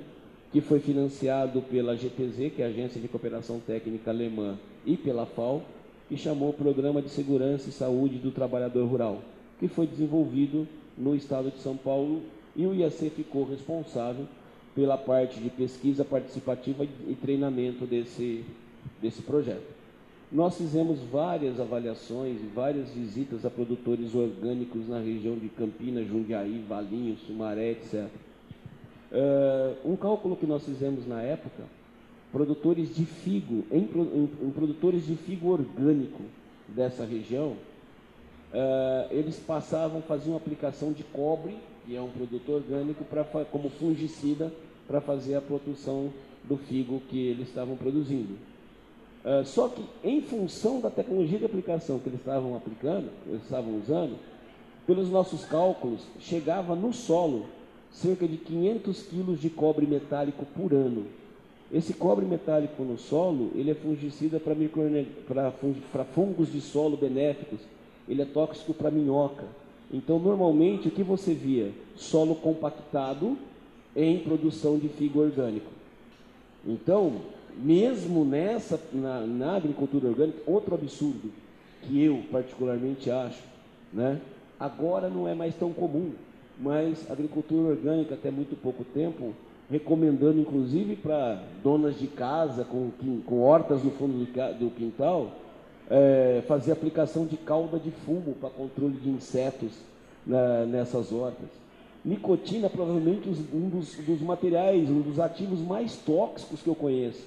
[0.54, 5.26] que foi financiado pela GTZ, que é a Agência de Cooperação Técnica Alemã, e pela
[5.26, 5.62] FAO,
[6.08, 9.22] que chamou o Programa de Segurança e Saúde do Trabalhador Rural,
[9.60, 10.66] que foi desenvolvido
[10.98, 12.22] no estado de São Paulo
[12.56, 14.26] e o IAC ficou responsável
[14.76, 18.46] pela parte de pesquisa participativa e treinamento desse,
[19.02, 19.80] desse projeto.
[20.32, 26.64] Nós fizemos várias avaliações e várias visitas a produtores orgânicos na região de Campinas, Jundiaí,
[26.68, 28.08] Valinho, Sumaré, etc.
[29.12, 31.64] Uh, um cálculo que nós fizemos na época,
[32.32, 36.22] produtores de figo, em, em, em produtores de figo orgânico
[36.68, 37.56] dessa região,
[38.54, 41.58] uh, eles passavam, faziam aplicação de cobre
[41.90, 44.54] que é um produto orgânico, pra, como fungicida
[44.88, 48.36] para fazer a produção do figo que eles estavam produzindo.
[49.26, 53.76] Uh, só que, em função da tecnologia de aplicação que eles estavam aplicando, eles estavam
[53.76, 54.18] usando,
[54.86, 57.48] pelos nossos cálculos, chegava no solo
[57.92, 61.08] cerca de 500 quilos de cobre metálico por ano.
[61.72, 67.60] Esse cobre metálico no solo, ele é fungicida para fungos de solo benéficos,
[68.08, 69.46] ele é tóxico para minhoca,
[69.92, 71.72] Então, normalmente, o que você via?
[71.96, 73.38] Solo compactado
[73.96, 75.72] em produção de figo orgânico.
[76.66, 77.22] Então,
[77.58, 81.32] mesmo nessa, na, na agricultura orgânica, outro absurdo
[81.82, 83.42] que eu particularmente acho,
[83.92, 84.22] né?
[84.60, 86.12] agora não é mais tão comum,
[86.60, 89.34] mas agricultura orgânica até muito pouco tempo,
[89.72, 92.92] recomendando inclusive para donas de casa com,
[93.26, 94.26] com hortas no fundo
[94.60, 95.32] do quintal,
[95.90, 99.72] é, fazer aplicação de calda de fumo para controle de insetos
[100.26, 101.50] né, nessas hortas.
[102.04, 107.26] Nicotina, provavelmente um dos, dos materiais, um dos ativos mais tóxicos que eu conheço.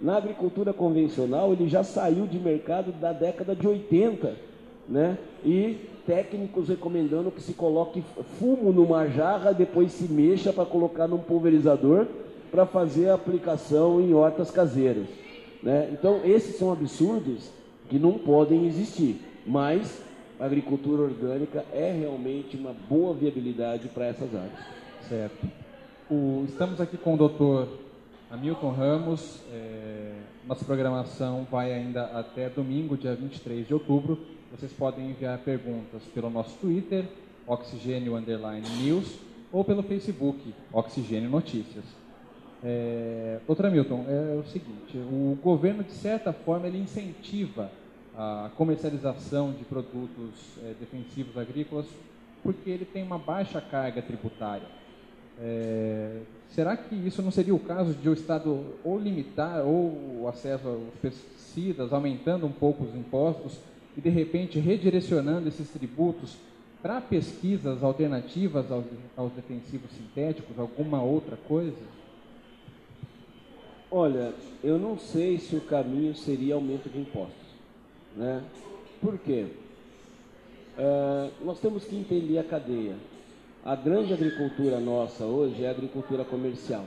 [0.00, 4.34] Na agricultura convencional, ele já saiu de mercado da década de 80,
[4.88, 5.18] né?
[5.44, 8.02] E técnicos recomendando que se coloque
[8.38, 12.06] fumo numa jarra, depois se mexa para colocar num pulverizador
[12.50, 15.06] para fazer a aplicação em hortas caseiras.
[15.62, 15.90] Né?
[15.92, 17.50] Então, esses são absurdos
[17.90, 20.00] que não podem existir, mas
[20.38, 24.58] a agricultura orgânica é realmente uma boa viabilidade para essas áreas.
[25.08, 25.46] Certo.
[26.08, 27.68] O, estamos aqui com o doutor
[28.30, 29.42] Hamilton Ramos.
[29.52, 30.12] É,
[30.46, 34.18] nossa programação vai ainda até domingo, dia 23 de outubro.
[34.52, 37.04] Vocês podem enviar perguntas pelo nosso Twitter,
[37.46, 39.18] Oxigênio Underline News,
[39.52, 41.84] ou pelo Facebook, Oxigênio Notícias.
[42.62, 47.70] É, doutor Hamilton, é o seguinte, o governo, de certa forma, ele incentiva
[48.20, 51.86] a comercialização de produtos é, defensivos agrícolas
[52.42, 54.66] porque ele tem uma baixa carga tributária.
[55.40, 60.28] É, será que isso não seria o caso de o Estado ou limitar ou o
[60.28, 63.58] acesso aos pesticidas, aumentando um pouco os impostos
[63.96, 66.36] e de repente redirecionando esses tributos
[66.82, 68.84] para pesquisas alternativas aos,
[69.16, 72.00] aos defensivos sintéticos, alguma outra coisa?
[73.90, 77.49] Olha, eu não sei se o caminho seria aumento de impostos.
[78.16, 78.42] Né?
[79.00, 79.46] Por quê?
[80.78, 82.96] Uh, nós temos que entender a cadeia.
[83.64, 86.84] A grande agricultura nossa hoje é a agricultura comercial.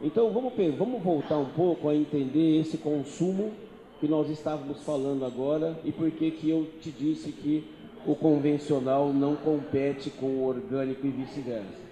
[0.00, 3.52] Então vamos, vamos voltar um pouco a entender esse consumo
[4.00, 7.64] que nós estávamos falando agora e por que que eu te disse que
[8.06, 11.88] o convencional não compete com o orgânico e vice-versa.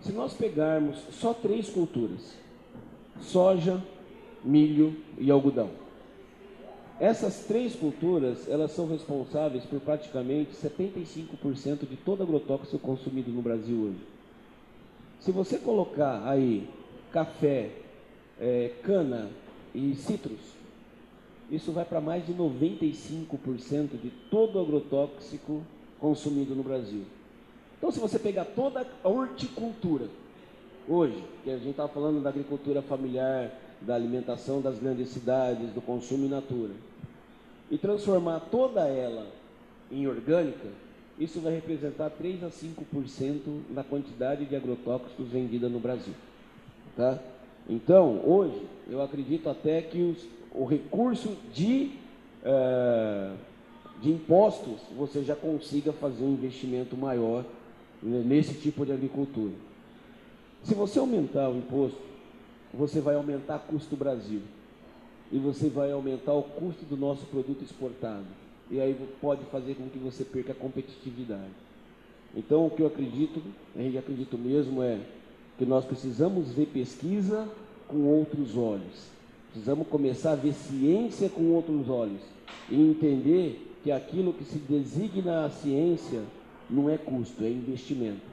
[0.00, 2.36] Se nós pegarmos só três culturas,
[3.20, 3.80] soja,
[4.42, 5.70] milho e algodão,
[7.02, 13.76] essas três culturas, elas são responsáveis por praticamente 75% de todo agrotóxico consumido no Brasil
[13.76, 13.98] hoje.
[15.18, 16.70] Se você colocar aí
[17.10, 17.72] café,
[18.40, 19.30] é, cana
[19.74, 20.38] e citros,
[21.50, 25.60] isso vai para mais de 95% de todo agrotóxico
[25.98, 27.02] consumido no Brasil.
[27.78, 30.06] Então, se você pegar toda a horticultura,
[30.88, 33.50] hoje, que a gente estava falando da agricultura familiar,
[33.86, 36.72] da alimentação das grandes cidades, do consumo in natura,
[37.70, 39.26] e transformar toda ela
[39.90, 40.68] em orgânica,
[41.18, 43.40] isso vai representar 3 a 5%
[43.70, 46.14] na quantidade de agrotóxicos vendida no Brasil.
[46.96, 47.18] Tá?
[47.68, 51.92] Então, hoje, eu acredito até que os, o recurso de,
[52.42, 53.36] uh,
[54.00, 57.44] de impostos você já consiga fazer um investimento maior
[58.02, 59.52] nesse tipo de agricultura.
[60.64, 62.11] Se você aumentar o imposto,
[62.72, 64.40] você vai aumentar o custo do Brasil
[65.30, 68.26] e você vai aumentar o custo do nosso produto exportado.
[68.70, 71.50] E aí pode fazer com que você perca a competitividade.
[72.34, 73.42] Então, o que eu acredito,
[73.76, 74.98] e acredito mesmo, é
[75.58, 77.48] que nós precisamos ver pesquisa
[77.86, 79.10] com outros olhos.
[79.50, 82.22] Precisamos começar a ver ciência com outros olhos
[82.70, 86.22] e entender que aquilo que se designa a ciência
[86.70, 88.31] não é custo, é investimento.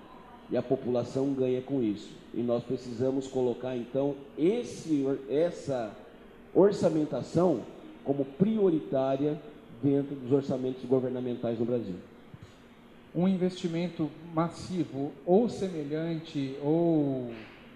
[0.52, 2.10] E a população ganha com isso.
[2.34, 5.92] E nós precisamos colocar então esse, essa
[6.54, 7.62] orçamentação
[8.04, 9.40] como prioritária
[9.82, 11.96] dentro dos orçamentos governamentais no Brasil.
[13.16, 17.32] Um investimento massivo ou semelhante ou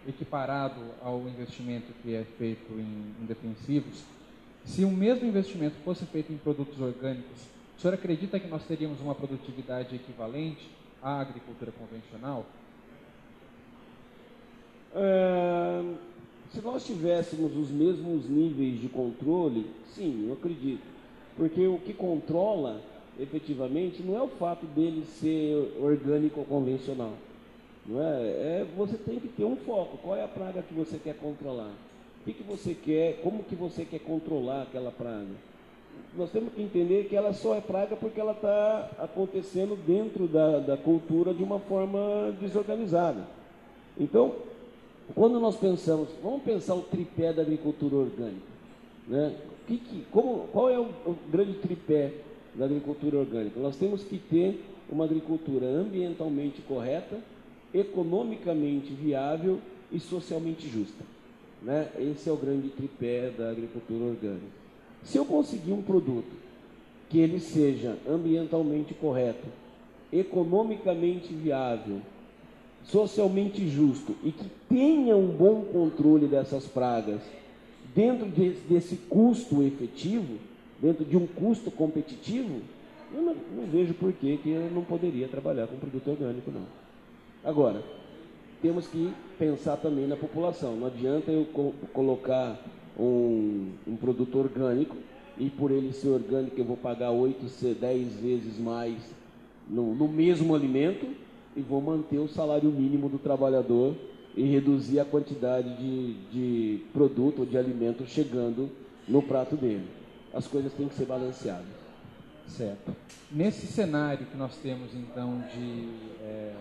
[0.07, 4.03] equiparado ao investimento que é feito em, em defensivos,
[4.65, 7.41] se o mesmo investimento fosse feito em produtos orgânicos,
[7.77, 10.69] o senhor acredita que nós teríamos uma produtividade equivalente
[11.01, 12.45] à agricultura convencional?
[14.95, 15.83] É
[16.53, 20.83] se nós tivéssemos os mesmos níveis de controle, sim, eu acredito.
[21.35, 22.79] Porque o que controla
[23.19, 27.13] efetivamente não é o fato dele ser orgânico ou convencional.
[27.87, 28.21] Não é?
[28.21, 28.67] é?
[28.77, 29.97] Você tem que ter um foco.
[29.97, 31.71] Qual é a praga que você quer controlar?
[32.21, 33.19] O que, que você quer?
[33.23, 35.33] Como que você quer controlar aquela praga?
[36.15, 40.59] Nós temos que entender que ela só é praga porque ela está acontecendo dentro da,
[40.59, 43.25] da cultura de uma forma desorganizada.
[43.99, 44.35] Então,
[45.15, 48.47] quando nós pensamos, vamos pensar o tripé da agricultura orgânica,
[49.07, 49.35] né?
[49.67, 52.11] Que, que, como, qual é o, o, grande tripé
[52.53, 53.59] da agricultura orgânica?
[53.59, 57.17] Nós temos que ter uma agricultura ambientalmente correta,
[57.73, 59.59] economicamente viável
[59.91, 61.03] e socialmente justa.
[61.61, 61.87] Né?
[61.97, 64.63] Esse é o grande tripé da agricultura orgânica.
[65.03, 66.31] Se eu conseguir um produto
[67.09, 69.47] que ele seja ambientalmente correto,
[70.11, 72.01] economicamente viável,
[72.85, 77.21] socialmente justo e que tenha um bom controle dessas pragas
[77.95, 80.37] dentro de, desse custo efetivo,
[80.81, 82.61] dentro de um custo competitivo,
[83.13, 86.65] eu não, não vejo por que, eu não poderia trabalhar com produto orgânico, não.
[87.43, 87.83] Agora,
[88.61, 90.75] temos que pensar também na população.
[90.75, 92.59] Não adianta eu co colocar
[92.97, 94.95] um, um, produto orgânico
[95.37, 98.95] e por ele ser orgânico eu vou pagar 8, 10 vezes mais
[99.69, 101.05] no, no mesmo alimento
[101.55, 103.95] e vou manter o salário mínimo do trabalhador
[104.35, 108.69] e reduzir a quantidade de, de produto ou de alimento chegando
[109.07, 109.87] no prato dele.
[110.33, 111.83] As coisas têm que ser balanceadas.
[112.47, 112.95] Certo.
[113.31, 115.89] Nesse cenário que nós temos, então, de
[116.21, 116.53] é,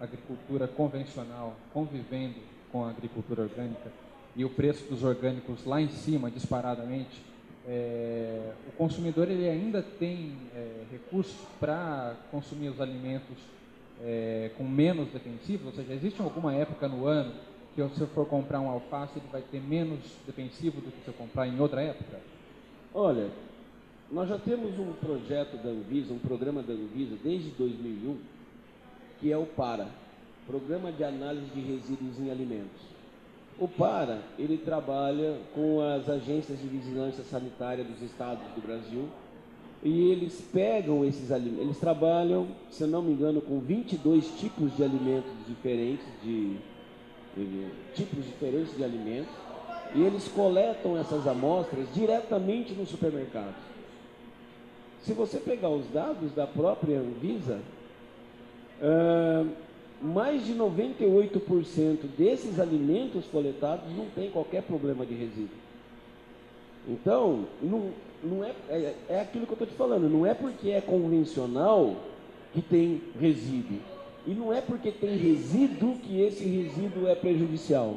[0.00, 2.36] agricultura convencional convivendo
[2.72, 3.92] com a agricultura orgânica
[4.34, 7.22] e o preço dos orgânicos lá em cima, disparadamente,
[7.66, 13.36] é, o consumidor ele ainda tem é, recursos para consumir os alimentos
[14.02, 17.32] é, com menos defensivos, ou seja, existe alguma época no ano
[17.74, 21.08] que se eu for comprar um alface ele vai ter menos defensivo do que se
[21.08, 22.18] eu comprar em outra época?
[22.92, 23.30] Olha,
[24.10, 28.18] nós já temos um projeto da Anvisa, um programa da Anvisa desde 2001,
[29.20, 29.88] que é o PARA,
[30.46, 32.90] Programa de Análise de Resíduos em Alimentos.
[33.58, 39.08] O PARA, ele trabalha com as agências de vigilância sanitária dos estados do Brasil
[39.82, 44.84] e eles pegam esses alimentos, eles trabalham, se não me engano, com 22 tipos de
[44.84, 46.56] alimentos diferentes, de,
[47.36, 49.32] de tipos diferentes de alimentos,
[49.94, 53.54] e eles coletam essas amostras diretamente no supermercado.
[55.02, 57.60] Se você pegar os dados da própria Anvisa,
[58.82, 59.48] uh,
[60.00, 65.69] mais de 98% desses alimentos coletados não tem qualquer problema de resíduo.
[66.90, 67.90] Então, não,
[68.22, 71.94] não é, é, é aquilo que eu estou te falando, não é porque é convencional
[72.52, 73.78] que tem resíduo.
[74.26, 77.96] E não é porque tem resíduo que esse resíduo é prejudicial.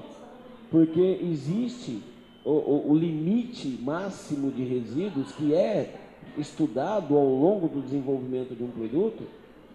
[0.69, 2.01] Porque existe
[2.45, 5.95] o, o, o limite máximo de resíduos que é
[6.38, 9.23] estudado ao longo do desenvolvimento de um produto,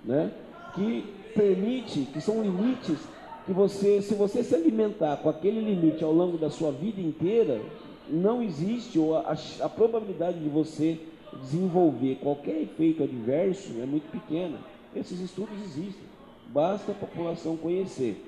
[0.04, 0.32] né,
[0.74, 1.04] que
[1.34, 2.98] permite, que são limites
[3.46, 7.60] que você, se você se alimentar com aquele limite ao longo da sua vida inteira,
[8.10, 10.98] não existe, ou a, a probabilidade de você
[11.42, 14.58] desenvolver qualquer efeito adverso é muito pequena.
[14.94, 16.04] Esses estudos existem,
[16.48, 18.24] basta a população conhecer.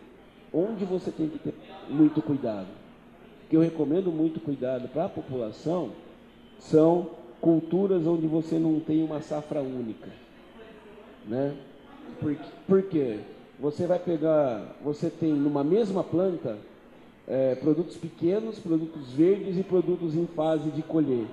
[0.52, 1.54] Onde você tem que ter
[1.88, 2.66] muito cuidado,
[3.48, 5.90] que eu recomendo muito cuidado para a população,
[6.58, 10.08] são culturas onde você não tem uma safra única.
[11.26, 11.56] Né?
[12.20, 13.20] Por, por quê?
[13.58, 16.58] Você vai pegar, você tem numa mesma planta
[17.30, 21.26] é, produtos pequenos, produtos verdes e produtos em fase de colher.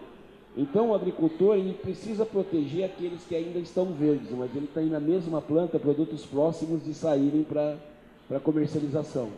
[0.56, 5.00] Então o agricultor ele precisa proteger aqueles que ainda estão verdes, mas ele está na
[5.00, 9.30] mesma planta produtos próximos de saírem para comercialização.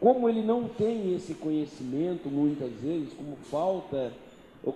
[0.00, 4.10] Como ele não tem esse conhecimento muitas vezes, como falta,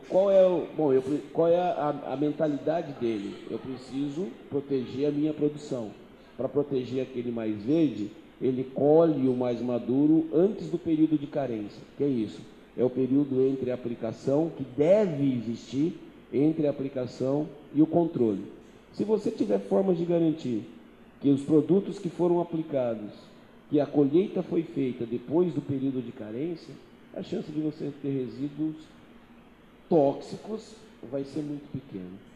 [0.09, 3.35] qual é, o, bom, eu, qual é a, a mentalidade dele?
[3.51, 5.91] Eu preciso proteger a minha produção.
[6.37, 8.11] Para proteger aquele mais verde,
[8.41, 11.83] ele colhe o mais maduro antes do período de carência.
[11.97, 12.41] Que é isso?
[12.77, 15.99] É o período entre a aplicação, que deve existir,
[16.33, 18.43] entre a aplicação e o controle.
[18.93, 20.65] Se você tiver formas de garantir
[21.21, 23.13] que os produtos que foram aplicados,
[23.71, 26.75] que a colheita foi feita depois do período de carência,
[27.15, 28.77] a chance de você ter resíduos
[29.89, 30.75] tóxicos
[31.11, 32.34] vai ser muito pequena.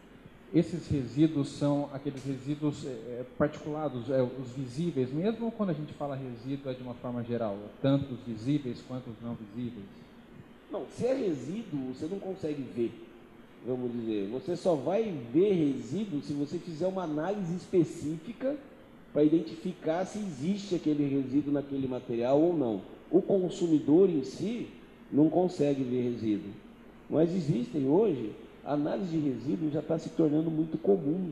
[0.53, 6.15] Esses resíduos são aqueles resíduos é, particulados, é, os visíveis, mesmo quando a gente fala
[6.15, 9.85] resíduo é de uma forma geral, tanto os visíveis quanto os não visíveis?
[10.71, 12.91] Não, se é resíduo, você não consegue ver,
[13.65, 14.27] vamos dizer.
[14.29, 18.57] Você só vai ver resíduo se você fizer uma análise específica
[19.13, 22.81] para identificar se existe aquele resíduo naquele material ou não.
[23.11, 24.67] O consumidor em si
[25.11, 26.51] não consegue ver resíduo.
[27.07, 28.31] Mas existem hoje
[28.65, 31.31] a análise de resíduos já está se tornando muito comum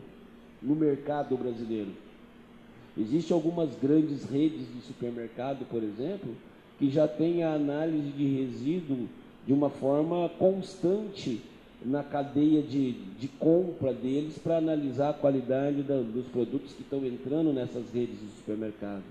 [0.61, 1.91] no mercado brasileiro.
[2.97, 6.35] Existem algumas grandes redes de supermercado, por exemplo,
[6.79, 9.07] que já têm a análise de resíduo
[9.45, 11.41] de uma forma constante
[11.85, 17.05] na cadeia de, de compra deles para analisar a qualidade da, dos produtos que estão
[17.05, 19.03] entrando nessas redes de supermercado.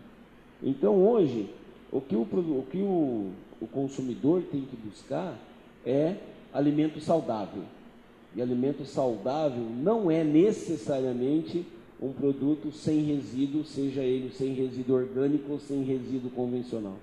[0.63, 1.49] Então, hoje,
[1.93, 5.39] o que o, o, que o, o consumidor tem que buscar
[5.85, 6.17] é
[6.53, 7.63] alimento saudável.
[8.37, 11.65] E alimento saudável não é necessariamente
[12.01, 16.97] um produto sem resíduo, seja ele sem resíduo orgânico ou sem resíduo convencional.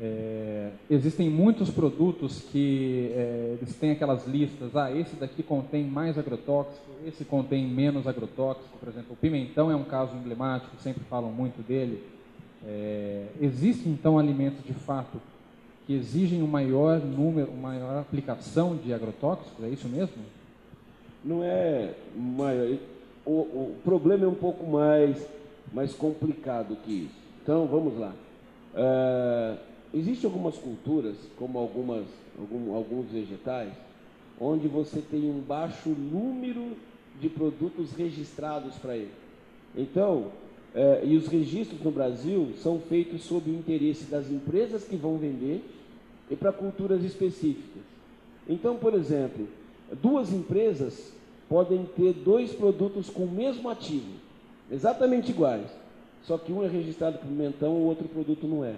[0.00, 6.18] É, existem muitos produtos que é, eles têm aquelas listas, ah, esse daqui contém mais
[6.18, 11.30] agrotóxico, esse contém menos agrotóxico, por exemplo, o pimentão é um caso emblemático, sempre falam
[11.30, 12.02] muito dele.
[12.66, 15.20] É, existem então alimentos de fato
[15.86, 20.22] que exigem um maior número, uma maior aplicação de agrotóxicos, é isso mesmo?
[21.24, 22.78] Não é maior,
[23.24, 25.16] o, o problema é um pouco mais,
[25.72, 27.24] mais complicado que isso.
[27.42, 28.12] Então, vamos lá.
[28.74, 32.04] Uh, Existem algumas culturas, como algumas,
[32.36, 33.72] algum, alguns vegetais,
[34.40, 36.72] onde você tem um baixo número
[37.20, 39.12] de produtos registrados para ele.
[39.76, 40.32] Então,
[40.74, 45.16] é, e os registros no Brasil são feitos sob o interesse das empresas que vão
[45.16, 45.62] vender
[46.30, 47.82] e para culturas específicas.
[48.48, 49.48] Então, por exemplo,
[50.02, 51.12] duas empresas
[51.48, 54.12] podem ter dois produtos com o mesmo ativo,
[54.70, 55.70] exatamente iguais,
[56.22, 58.74] só que um é registrado para pimentão, o outro produto não é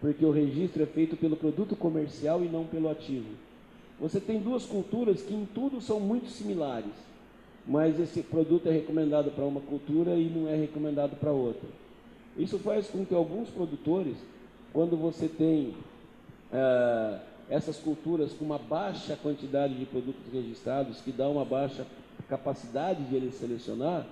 [0.00, 3.28] porque o registro é feito pelo produto comercial e não pelo ativo.
[4.00, 6.92] Você tem duas culturas que em tudo são muito similares,
[7.66, 11.68] mas esse produto é recomendado para uma cultura e não é recomendado para outra.
[12.36, 14.16] Isso faz com que alguns produtores,
[14.72, 15.74] quando você tem
[16.52, 17.18] uh,
[17.48, 21.86] essas culturas com uma baixa quantidade de produtos registrados, que dá uma baixa
[22.28, 24.06] capacidade de ele selecionar,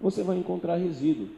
[0.00, 1.28] você vai encontrar resíduo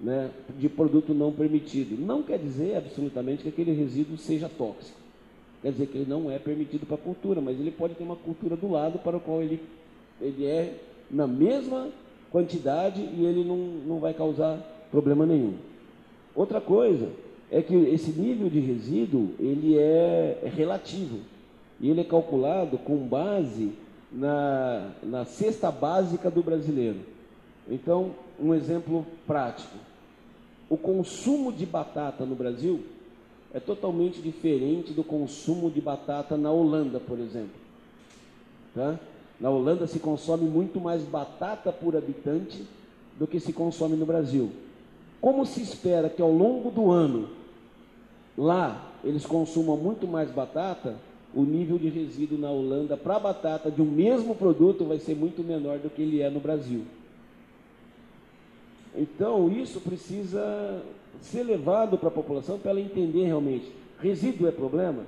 [0.00, 2.00] né, de produto não permitido.
[2.00, 4.98] Não quer dizer absolutamente que aquele resíduo seja tóxico.
[5.62, 8.16] Quer dizer que ele não é permitido para a cultura, mas ele pode ter uma
[8.16, 9.60] cultura do lado para o qual ele,
[10.20, 10.78] ele é
[11.10, 11.88] na mesma
[12.30, 14.58] quantidade e ele não, não vai causar
[14.90, 15.54] problema nenhum.
[16.34, 17.08] Outra coisa
[17.54, 21.20] é que esse nível de resíduo ele é, é relativo
[21.80, 23.72] e ele é calculado com base
[24.10, 26.98] na, na cesta básica do brasileiro.
[27.70, 29.76] Então, um exemplo prático.
[30.68, 32.80] O consumo de batata no Brasil
[33.52, 37.54] é totalmente diferente do consumo de batata na Holanda, por exemplo.
[38.74, 38.98] Tá?
[39.40, 42.64] Na Holanda se consome muito mais batata por habitante
[43.16, 44.50] do que se consome no Brasil.
[45.20, 47.43] Como se espera que ao longo do ano
[48.36, 50.96] lá eles consumam muito mais batata,
[51.34, 55.42] o nível de resíduo na Holanda para batata de um mesmo produto vai ser muito
[55.42, 56.82] menor do que ele é no Brasil.
[58.96, 60.82] Então, isso precisa
[61.20, 63.70] ser levado para a população para ela entender realmente.
[64.00, 65.04] Resíduo é problema?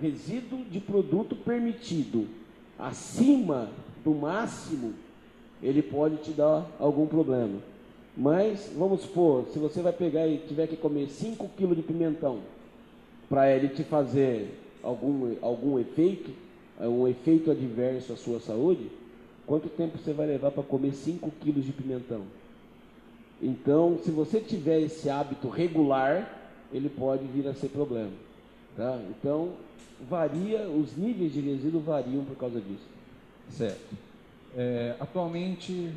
[0.00, 2.26] Resíduo de produto permitido
[2.78, 3.68] acima
[4.04, 4.94] do máximo,
[5.62, 7.60] ele pode te dar algum problema.
[8.16, 12.40] Mas, vamos supor, se você vai pegar e tiver que comer 5 kg de pimentão
[13.28, 16.30] para ele te fazer algum, algum efeito,
[16.78, 18.90] um efeito adverso à sua saúde,
[19.46, 22.22] quanto tempo você vai levar para comer 5 kg de pimentão?
[23.40, 26.38] Então, se você tiver esse hábito regular,
[26.72, 28.12] ele pode vir a ser problema.
[28.76, 29.00] Tá?
[29.10, 29.54] Então,
[30.08, 32.86] varia, os níveis de resíduo variam por causa disso.
[33.50, 33.96] Certo.
[34.56, 35.90] É, atualmente,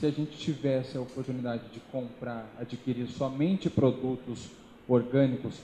[0.00, 4.48] se a gente tivesse a oportunidade de comprar, adquirir somente produtos
[4.88, 5.54] orgânicos,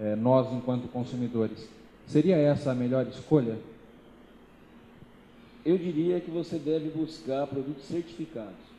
[0.00, 1.68] é, nós enquanto consumidores,
[2.06, 3.58] seria essa a melhor escolha?
[5.66, 8.74] Eu diria que você deve buscar produtos certificados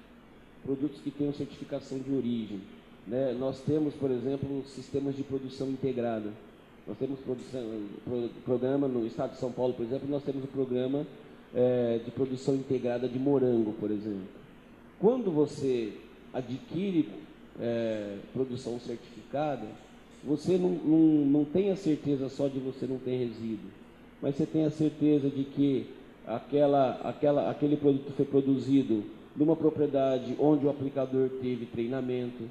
[0.66, 2.60] produtos que tenham certificação de origem.
[3.08, 3.36] Né?
[3.40, 6.32] Nós temos, por exemplo, sistemas de produção integrada.
[6.88, 7.62] Nós temos produção,
[8.04, 11.06] pro, programa no estado de São Paulo, por exemplo, nós temos o programa
[11.54, 14.28] é, de produção integrada de morango, por exemplo.
[15.00, 15.94] Quando você
[16.34, 17.10] adquire
[17.60, 19.66] é, produção certificada,
[20.24, 23.70] você não, não, não tem a certeza só de você não ter resíduo,
[24.22, 25.88] mas você tem a certeza de que
[26.26, 29.04] aquela, aquela, aquele produto foi produzido
[29.36, 32.44] numa propriedade onde o aplicador teve treinamento,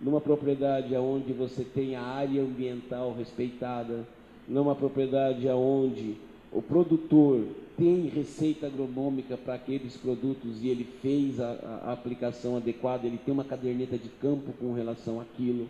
[0.00, 4.06] numa propriedade onde você tem a área ambiental respeitada,
[4.48, 6.16] numa propriedade onde
[6.50, 7.44] o produtor
[7.80, 13.32] tem receita agronômica para aqueles produtos e ele fez a, a, aplicação adequada, ele tem
[13.32, 15.66] uma caderneta de campo com relação àquilo.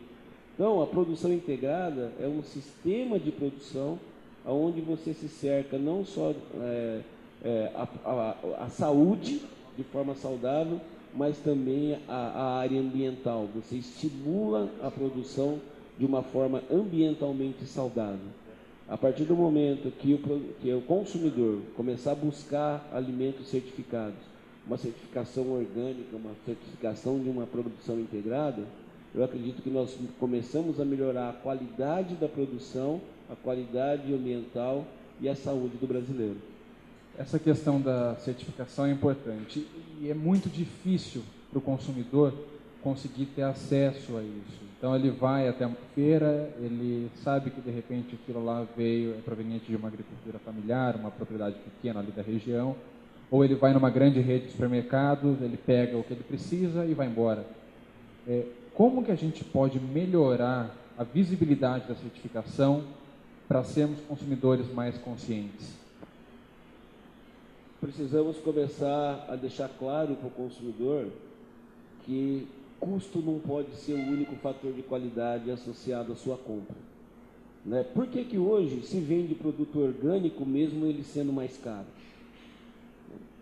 [0.52, 3.96] Então, a produção integrada é um sistema de produção
[4.44, 7.00] onde você se cerca não só é,
[7.44, 9.40] é, a, a, a saúde
[9.76, 10.80] de forma saudável,
[11.14, 13.48] mas também a, área ambiental.
[13.54, 15.60] Você estimula a produção
[15.96, 18.18] de uma forma ambientalmente saudável.
[18.90, 20.18] A partir do momento que o,
[20.60, 24.18] que o consumidor começar a buscar alimentos certificados,
[24.66, 28.64] uma certificação orgânica, uma certificação de uma produção integrada,
[29.14, 34.84] eu acredito que nós começamos a melhorar a qualidade da produção, a qualidade ambiental
[35.20, 36.38] e a saúde do brasileiro.
[37.16, 39.68] Essa questão da certificação é importante
[40.00, 42.34] e é muito difícil para o consumidor
[42.82, 44.69] conseguir ter acesso a isso.
[44.80, 49.20] Então ele vai até uma feira, ele sabe que de repente aquilo lá veio é
[49.20, 52.74] proveniente de uma agricultura familiar, uma propriedade pequena ali da região,
[53.30, 56.94] ou ele vai numa grande rede de supermercados, ele pega o que ele precisa e
[56.94, 57.44] vai embora.
[58.26, 62.82] É, como que a gente pode melhorar a visibilidade da certificação
[63.46, 65.74] para sermos consumidores mais conscientes?
[67.82, 71.08] Precisamos começar a deixar claro para o consumidor
[72.06, 72.48] que
[72.80, 76.76] custo não pode ser o único fator de qualidade associado à sua compra.
[77.64, 77.84] Né?
[77.94, 81.86] Por que, que hoje se vende produto orgânico mesmo ele sendo mais caro?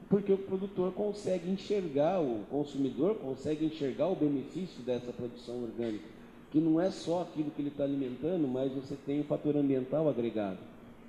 [0.08, 6.04] Porque o produtor consegue enxergar, o consumidor consegue enxergar o benefício dessa produção orgânica,
[6.50, 10.08] que não é só aquilo que ele está alimentando, mas você tem o fator ambiental
[10.08, 10.58] agregado,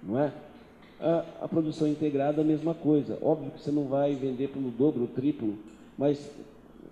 [0.04, 0.34] não é?
[1.00, 3.18] A, a produção integrada, a mesma coisa.
[3.22, 5.58] Óbvio que você não vai vender pelo dobro, o triplo,
[5.98, 6.30] mas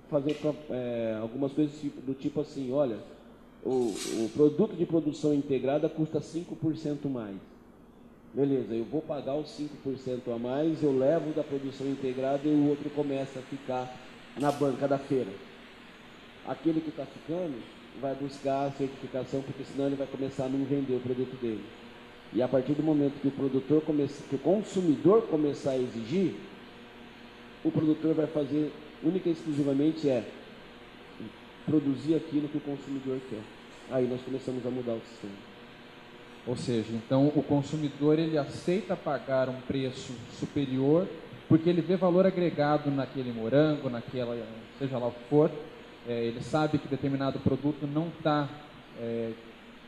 [0.10, 0.38] fazer
[0.70, 1.74] é, algumas coisas
[2.06, 2.98] do tipo assim, olha,
[3.64, 3.94] o,
[4.26, 7.36] o produto de produção integrada custa 5% mais.
[8.34, 12.70] Beleza, eu vou pagar os 5% a mais, eu levo da produção integrada e o
[12.70, 13.94] outro começa a ficar
[14.40, 15.32] na banca da feira.
[16.48, 17.56] Aquele que está ficando
[18.00, 21.64] vai buscar a certificação, porque senão ele vai começar a não vender o produto dele.
[22.34, 26.36] E a partir do momento que o produtor começa, que o consumidor começar a exigir,
[27.64, 28.72] o produtor vai fazer
[29.04, 30.24] única e exclusivamente é
[31.66, 33.42] produzir aquilo que o consumidor quer.
[33.92, 35.34] Aí nós começamos a mudar o sistema.
[36.46, 41.08] Ou seja, então o consumidor ele aceita pagar um preço superior
[41.48, 44.38] porque ele vê valor agregado naquele morango, naquela,
[44.78, 45.52] seja lá o que for.
[46.08, 48.50] É, ele sabe que determinado produto não está
[49.00, 49.32] é,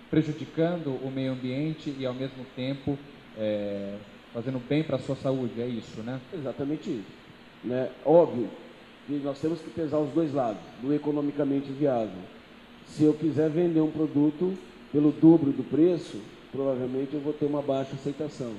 [0.10, 2.98] prejudicando o meio ambiente e ao mesmo tempo
[3.38, 3.96] é,
[4.34, 5.62] fazendo bem para a sua saúde.
[5.62, 6.20] É isso, né?
[6.34, 7.20] Exatamente isso.
[7.64, 7.90] Né?
[8.06, 8.50] Óbvio,
[9.10, 12.22] e nós temos que pesar os dois lados, do economicamente viável.
[12.88, 14.56] Se eu quiser vender um produto
[14.92, 16.18] pelo dobro do preço,
[16.52, 18.54] provavelmente eu vou ter uma baixa aceitação.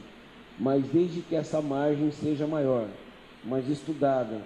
[0.58, 2.88] Mas desde que essa margem seja maior,
[3.44, 4.42] mas estudada,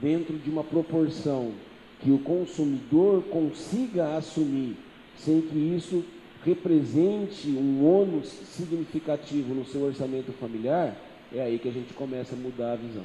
[0.00, 1.52] dentro de uma proporção
[2.00, 4.76] que o consumidor consiga assumir,
[5.16, 6.04] sem que isso
[6.44, 10.94] represente um ônus significativo no seu orçamento familiar,
[11.32, 13.04] é aí que a gente começa a mudar a visão.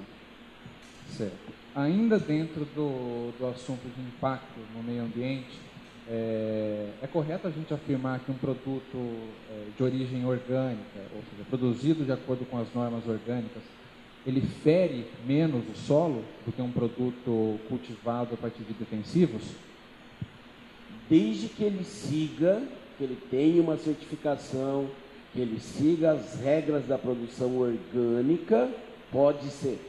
[1.16, 5.59] Certo ainda dentro do, do assunto de impacto no meio ambiente,
[6.07, 8.82] é, é correto a gente afirmar que um produto
[9.51, 13.61] é, de origem orgânica, ou seja, produzido de acordo com as normas orgânicas,
[14.25, 19.43] ele fere menos o solo do que um produto cultivado a partir de defensivos?
[21.09, 22.61] Desde que ele siga,
[22.97, 24.88] que ele tenha uma certificação,
[25.32, 28.69] que ele siga as regras da produção orgânica,
[29.11, 29.80] pode ser.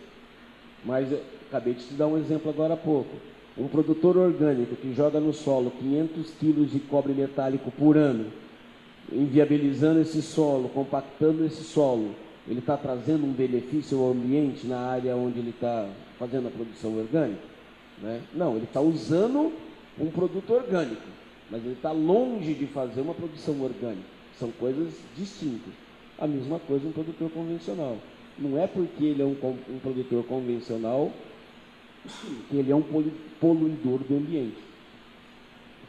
[0.84, 1.08] Mas
[1.50, 3.10] Acabei de te dar um exemplo agora há pouco.
[3.58, 8.26] Um produtor orgânico que joga no solo 500 quilos de cobre metálico por ano,
[9.12, 12.14] inviabilizando esse solo, compactando esse solo,
[12.46, 15.88] ele está trazendo um benefício ao ambiente na área onde ele está
[16.20, 17.42] fazendo a produção orgânica?
[18.00, 18.20] Né?
[18.32, 19.52] Não, ele está usando
[19.98, 21.02] um produto orgânico,
[21.50, 24.06] mas ele está longe de fazer uma produção orgânica.
[24.38, 25.72] São coisas distintas.
[26.16, 27.96] A mesma coisa um produtor convencional.
[28.38, 29.36] Não é porque ele é um,
[29.68, 31.10] um produtor convencional
[32.48, 32.82] que ele é um
[33.40, 34.58] poluidor do ambiente.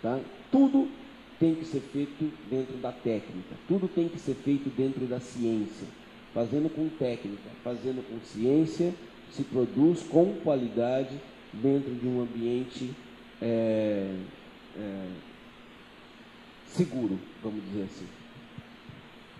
[0.01, 0.19] Tá?
[0.51, 0.89] Tudo
[1.39, 5.87] tem que ser feito dentro da técnica, tudo tem que ser feito dentro da ciência.
[6.33, 8.93] Fazendo com técnica, fazendo com ciência,
[9.31, 11.19] se produz com qualidade
[11.51, 12.91] dentro de um ambiente
[13.41, 14.15] é,
[14.77, 15.07] é,
[16.67, 18.07] seguro, vamos dizer assim.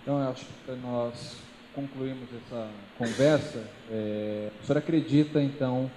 [0.01, 1.38] Então, eu acho que nós
[1.74, 3.63] concluímos essa conversa.
[3.89, 5.89] É, o senhor acredita, então,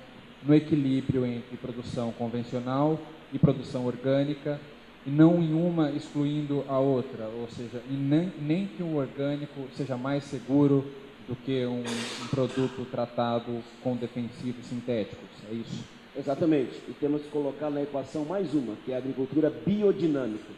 [0.46, 3.00] no equilíbrio entre produção convencional
[3.32, 4.60] e produção orgânica,
[5.06, 9.96] e não em uma excluindo a outra, ou seja, nem, nem que um orgânico seja
[9.96, 10.84] mais seguro
[11.26, 15.84] do que um, um produto tratado com defensivos sintéticos, é isso?
[16.16, 20.52] Exatamente, e temos que colocar na equação mais uma, que é a agricultura biodinâmica,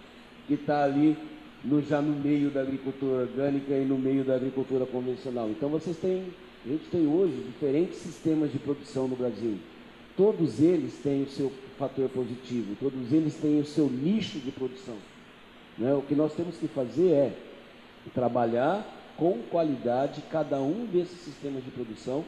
[0.47, 1.17] que está ali
[1.65, 5.49] no, já no meio da agricultura orgânica e no meio da agricultura convencional.
[5.49, 6.25] Então vocês têm,
[6.65, 9.57] a gente tem hoje diferentes sistemas de produção no Brasil
[10.17, 14.97] todos eles têm o seu fator positivo, todos eles têm o seu nicho de produção.
[15.77, 15.93] Né?
[15.95, 17.33] O que nós temos que fazer é
[18.15, 18.85] trabalhar
[19.17, 22.25] com qualidade cada um desses sistemas de produção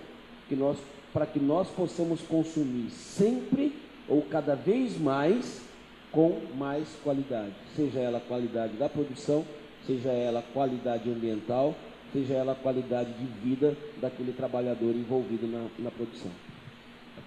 [0.48, 0.78] que nós,
[1.12, 3.72] para que nós possamos consumir sempre
[4.08, 5.62] ou cada vez mais
[6.10, 9.44] com mais qualidade, seja ela qualidade da produção,
[9.86, 11.74] seja ela qualidade ambiental,
[12.12, 16.30] seja ela qualidade de vida daquele trabalhador envolvido na, na produção.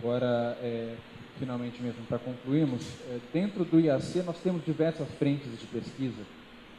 [0.02, 0.96] Agora, é,
[1.38, 6.24] finalmente mesmo para concluirmos, é, dentro do IAC nós temos diversas frentes de pesquisa,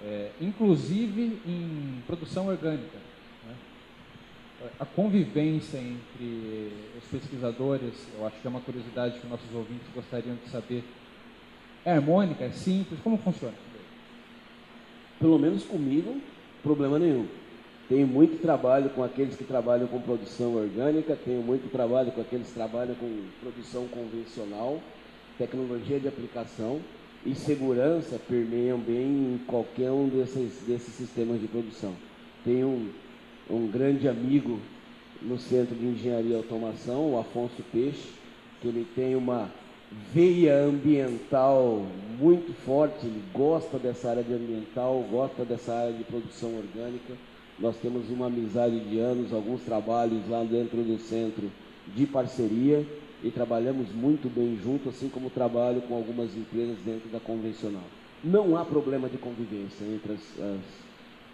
[0.04, 2.98] é, inclusive em produção orgânica.
[3.46, 3.54] Né?
[4.80, 10.34] A convivência entre os pesquisadores, eu acho que é uma curiosidade que nossos ouvintes gostariam
[10.34, 10.82] de saber.
[11.84, 13.54] É harmônica, é simples, como funciona?
[15.20, 16.20] Pelo menos comigo,
[16.60, 17.28] problema nenhum.
[17.92, 22.46] Tenho muito trabalho com aqueles que trabalham com produção orgânica, tenho muito trabalho com aqueles
[22.46, 23.06] que trabalham com
[23.38, 24.80] produção convencional,
[25.36, 26.80] tecnologia de aplicação
[27.26, 31.92] e segurança permeiam bem em qualquer um desses, desses sistemas de produção.
[32.42, 32.90] Tenho um,
[33.50, 34.58] um grande amigo
[35.20, 38.08] no Centro de Engenharia e Automação, o Afonso Peixe,
[38.62, 39.50] que ele tem uma
[40.14, 41.84] veia ambiental
[42.18, 47.12] muito forte, ele gosta dessa área de ambiental, gosta dessa área de produção orgânica
[47.62, 51.48] nós temos uma amizade de anos, alguns trabalhos lá dentro do centro
[51.94, 52.84] de parceria
[53.22, 57.84] e trabalhamos muito bem junto, assim como trabalho com algumas empresas dentro da convencional.
[58.22, 60.20] Não há problema de convivência entre, as,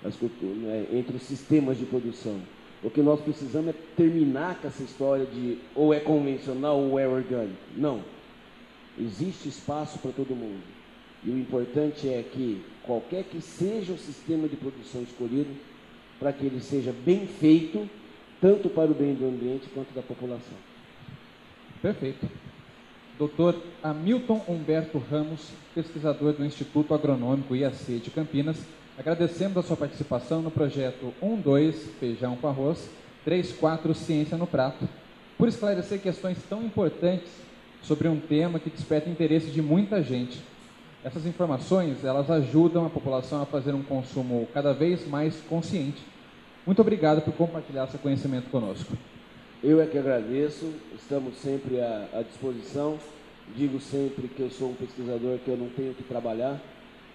[0.04, 2.38] as, as, né, entre os sistemas de produção.
[2.82, 7.08] O que nós precisamos é terminar com essa história de ou é convencional ou é
[7.08, 7.56] orgânico.
[7.74, 8.02] Não.
[9.00, 10.62] Existe espaço para todo mundo.
[11.24, 15.48] E o importante é que, qualquer que seja o sistema de produção escolhido,
[16.18, 17.88] para que ele seja bem feito,
[18.40, 20.56] tanto para o bem do ambiente quanto da população.
[21.80, 22.28] Perfeito.
[23.18, 28.58] Doutor Hamilton Humberto Ramos, pesquisador do Instituto Agronômico IAC de Campinas,
[28.96, 32.88] agradecemos a sua participação no projeto 12 Feijão com Arroz,
[33.24, 34.88] 34 Ciência no Prato,
[35.36, 37.28] por esclarecer questões tão importantes
[37.82, 40.40] sobre um tema que desperta interesse de muita gente,
[41.04, 46.02] essas informações, elas ajudam a população a fazer um consumo cada vez mais consciente.
[46.66, 48.96] Muito obrigado por compartilhar seu conhecimento conosco.
[49.62, 52.98] Eu é que agradeço, estamos sempre à, à disposição.
[53.56, 56.60] Digo sempre que eu sou um pesquisador que eu não tenho que trabalhar,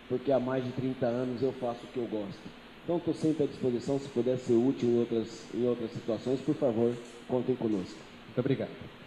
[0.10, 2.42] porque há mais de 30 anos eu faço o que eu gosto.
[2.84, 6.56] Então estou sempre à disposição, se puder ser útil em outras, em outras situações, por
[6.56, 6.94] favor,
[7.28, 7.96] contem conosco.
[8.28, 9.03] Muito obrigado.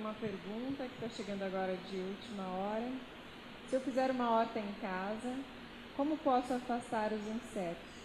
[0.06, 2.90] uma pergunta que está chegando agora de última hora.
[3.70, 5.36] Se eu fizer uma horta em casa,
[5.96, 7.96] como posso afastar os insetos?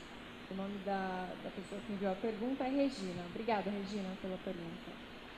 [0.50, 3.22] O nome da, da pessoa que enviou a pergunta é Regina.
[3.30, 4.90] Obrigada, Regina, pela pergunta.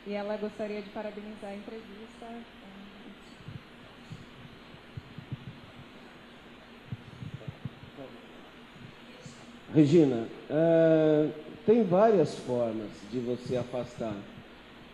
[0.06, 2.26] E ela gostaria de parabenizar a entrevista.
[9.74, 11.32] Regina, uh,
[11.64, 14.14] tem várias formas de você afastar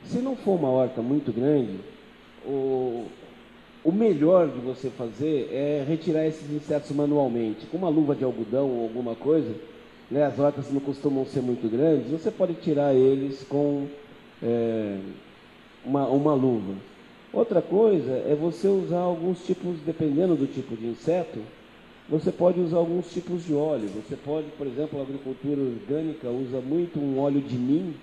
[0.05, 1.79] se não for uma horta muito grande,
[2.47, 3.07] o,
[3.85, 7.67] o melhor de você fazer é retirar esses insetos manualmente.
[7.67, 9.55] Com uma luva de algodão ou alguma coisa,
[10.11, 13.87] né, as hortas não costumam ser muito grandes, você pode tirar eles com
[14.43, 14.99] é,
[15.85, 16.75] uma, uma luva.
[17.33, 21.41] Outra coisa é você usar alguns tipos, dependendo do tipo de inseto,
[22.09, 23.89] você pode usar alguns tipos de óleo.
[23.89, 27.95] Você pode, por exemplo, a agricultura orgânica usa muito um óleo de mim,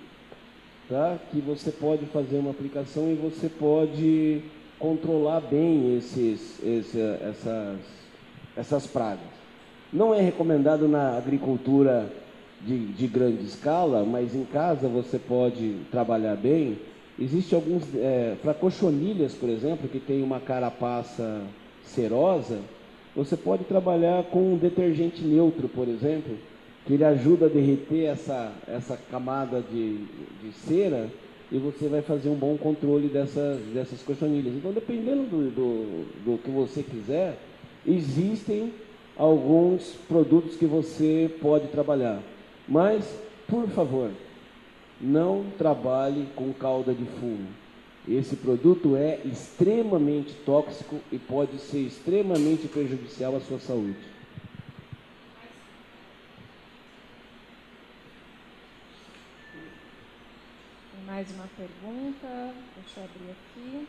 [0.89, 1.17] tá?
[1.31, 4.41] que você pode fazer uma aplicação e você pode
[4.79, 7.79] controlar bem esses, esse, essas,
[8.55, 9.35] essas pragas.
[9.91, 12.11] Não é recomendado na agricultura
[12.61, 16.77] de, de grande escala, mas em casa você pode trabalhar bem.
[17.17, 21.43] Existem alguns, é, para cochonilhas, por exemplo, que tem uma carapaça
[21.83, 22.59] cerosa,
[23.15, 26.37] você pode trabalhar com um detergente neutro, por exemplo,
[26.85, 29.97] que ele ajuda a derreter essa, essa camada de,
[30.41, 31.09] de cera
[31.51, 34.55] e você vai fazer um bom controle dessas, dessas cochonilhas.
[34.55, 37.37] Então, dependendo do, do, do que você quiser,
[37.85, 38.73] existem
[39.17, 42.21] alguns produtos que você pode trabalhar.
[42.67, 43.05] Mas,
[43.47, 44.11] por favor,
[44.99, 47.47] não trabalhe com calda de fumo.
[48.07, 53.95] Esse produto é extremamente tóxico e pode ser extremamente prejudicial à sua saúde.
[60.91, 63.87] Tem mais uma pergunta, deixa eu abrir aqui.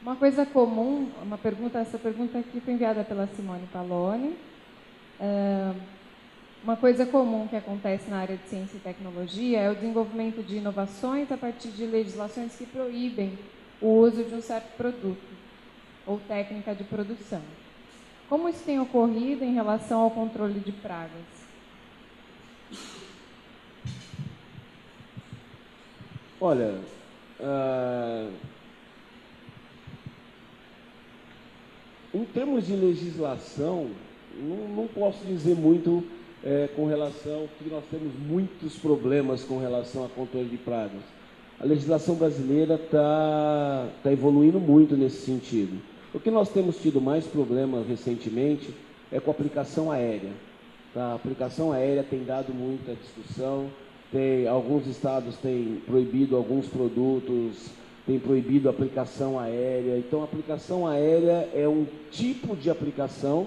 [0.00, 4.36] Uma coisa comum, uma pergunta, essa pergunta aqui foi enviada pela Simone Paloni.
[5.18, 5.74] É,
[6.62, 10.58] uma coisa comum que acontece na área de ciência e tecnologia é o desenvolvimento de
[10.58, 13.36] inovações a partir de legislações que proíbem
[13.80, 15.36] o uso de um certo produto
[16.06, 17.42] ou técnica de produção.
[18.28, 21.10] Como isso tem ocorrido em relação ao controle de pragas?
[26.40, 26.78] Olha,
[27.40, 28.32] uh,
[32.14, 33.90] em termos de legislação,
[34.36, 36.04] não, não posso dizer muito
[36.44, 41.02] é, com relação que nós temos muitos problemas com relação a controle de pragas.
[41.58, 45.80] A legislação brasileira está tá evoluindo muito nesse sentido.
[46.14, 48.74] O que nós temos tido mais problemas recentemente
[49.12, 50.30] é com a aplicação aérea.
[50.94, 51.12] Tá?
[51.12, 53.68] A aplicação aérea tem dado muita discussão,
[54.10, 57.70] tem, alguns estados têm proibido alguns produtos,
[58.06, 59.98] tem proibido a aplicação aérea.
[59.98, 63.46] Então, a aplicação aérea é um tipo de aplicação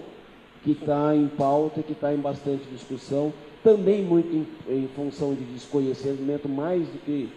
[0.63, 3.33] que está em pauta, que está em bastante discussão,
[3.63, 7.29] também muito em, em, função de desconhecimento, mais do que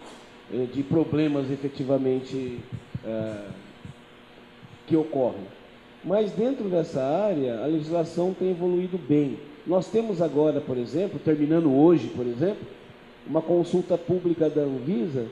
[0.53, 2.59] eh, de problemas efetivamente
[3.03, 3.47] eh,
[4.87, 5.45] que ocorrem.
[6.03, 9.39] Mas dentro dessa área, a legislação tem evoluído bem.
[9.65, 12.67] Nós temos agora, por exemplo, terminando hoje, por exemplo,
[13.25, 15.27] uma consulta pública da Anvisa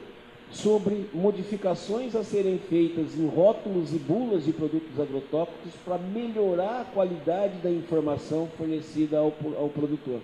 [0.51, 6.85] sobre modificações a serem feitas em rótulos e bulas de produtos agrotóxicos para melhorar a
[6.85, 10.21] qualidade da informação fornecida ao, ao produtor.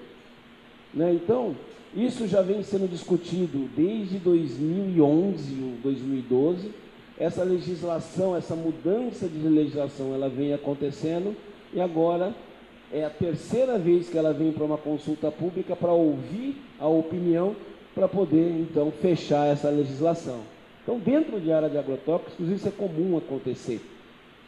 [0.94, 1.14] Né?
[1.14, 1.56] Então,
[1.96, 6.72] isso já vem sendo discutido desde 2011 ou 2012.
[7.20, 11.36] Essa legislação, essa mudança de legislação, ela vem acontecendo
[11.74, 12.34] e agora
[12.92, 17.56] é a terceira vez que ela vem para uma consulta pública para ouvir a opinião
[17.94, 20.40] para poder então fechar essa legislação.
[20.82, 23.82] Então, dentro de área de agrotóxicos, isso é comum acontecer.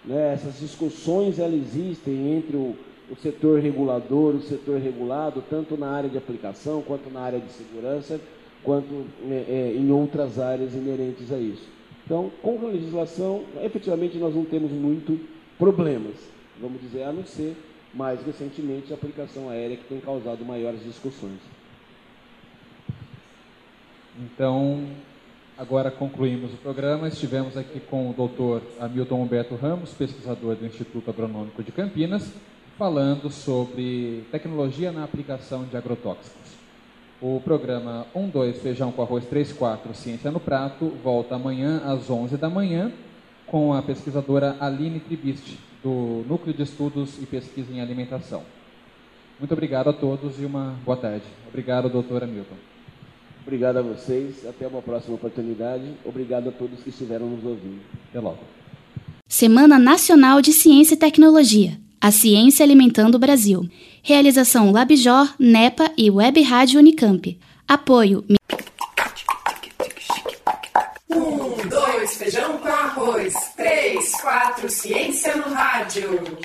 [0.06, 0.34] Né?
[0.34, 2.76] Essas discussões elas existem entre o,
[3.12, 7.52] o setor regulador, o setor regulado, tanto na área de aplicação, quanto na área de
[7.52, 8.20] segurança,
[8.64, 11.81] quanto é, é, em outras áreas inerentes a isso.
[12.12, 15.18] Então, com a legislação, efetivamente nós não temos muito
[15.58, 16.16] problemas,
[16.60, 17.56] vamos dizer, a não ser
[17.94, 21.40] mais recentemente a aplicação aérea que tem causado maiores discussões.
[24.20, 24.88] Então,
[25.58, 27.08] agora concluímos o programa.
[27.08, 32.34] Estivemos aqui com o doutor Hamilton Humberto Ramos, pesquisador do Instituto Agronômico de Campinas,
[32.78, 36.41] falando sobre tecnologia na aplicação de agrotóxicos.
[37.22, 42.50] O programa 12 Feijão com Arroz 34 Ciência no Prato volta amanhã às 11 da
[42.50, 42.92] manhã
[43.46, 48.42] com a pesquisadora Aline Tribiste, do Núcleo de Estudos e Pesquisa em Alimentação.
[49.38, 51.26] Muito obrigado a todos e uma boa tarde.
[51.48, 52.56] Obrigado, doutor Hamilton.
[53.44, 54.44] Obrigado a vocês.
[54.48, 55.94] Até uma próxima oportunidade.
[56.04, 57.82] Obrigado a todos que estiveram nos ouvindo.
[58.10, 58.40] Até logo.
[59.28, 61.78] Semana Nacional de Ciência e Tecnologia.
[62.02, 63.70] A Ciência Alimentando o Brasil.
[64.02, 67.40] Realização Labjor, NEPA e Web Rádio Unicamp.
[67.68, 68.26] Apoio.
[71.08, 73.36] Um, dois, feijão com arroz.
[73.56, 76.40] Três, quatro, ciência no rádio.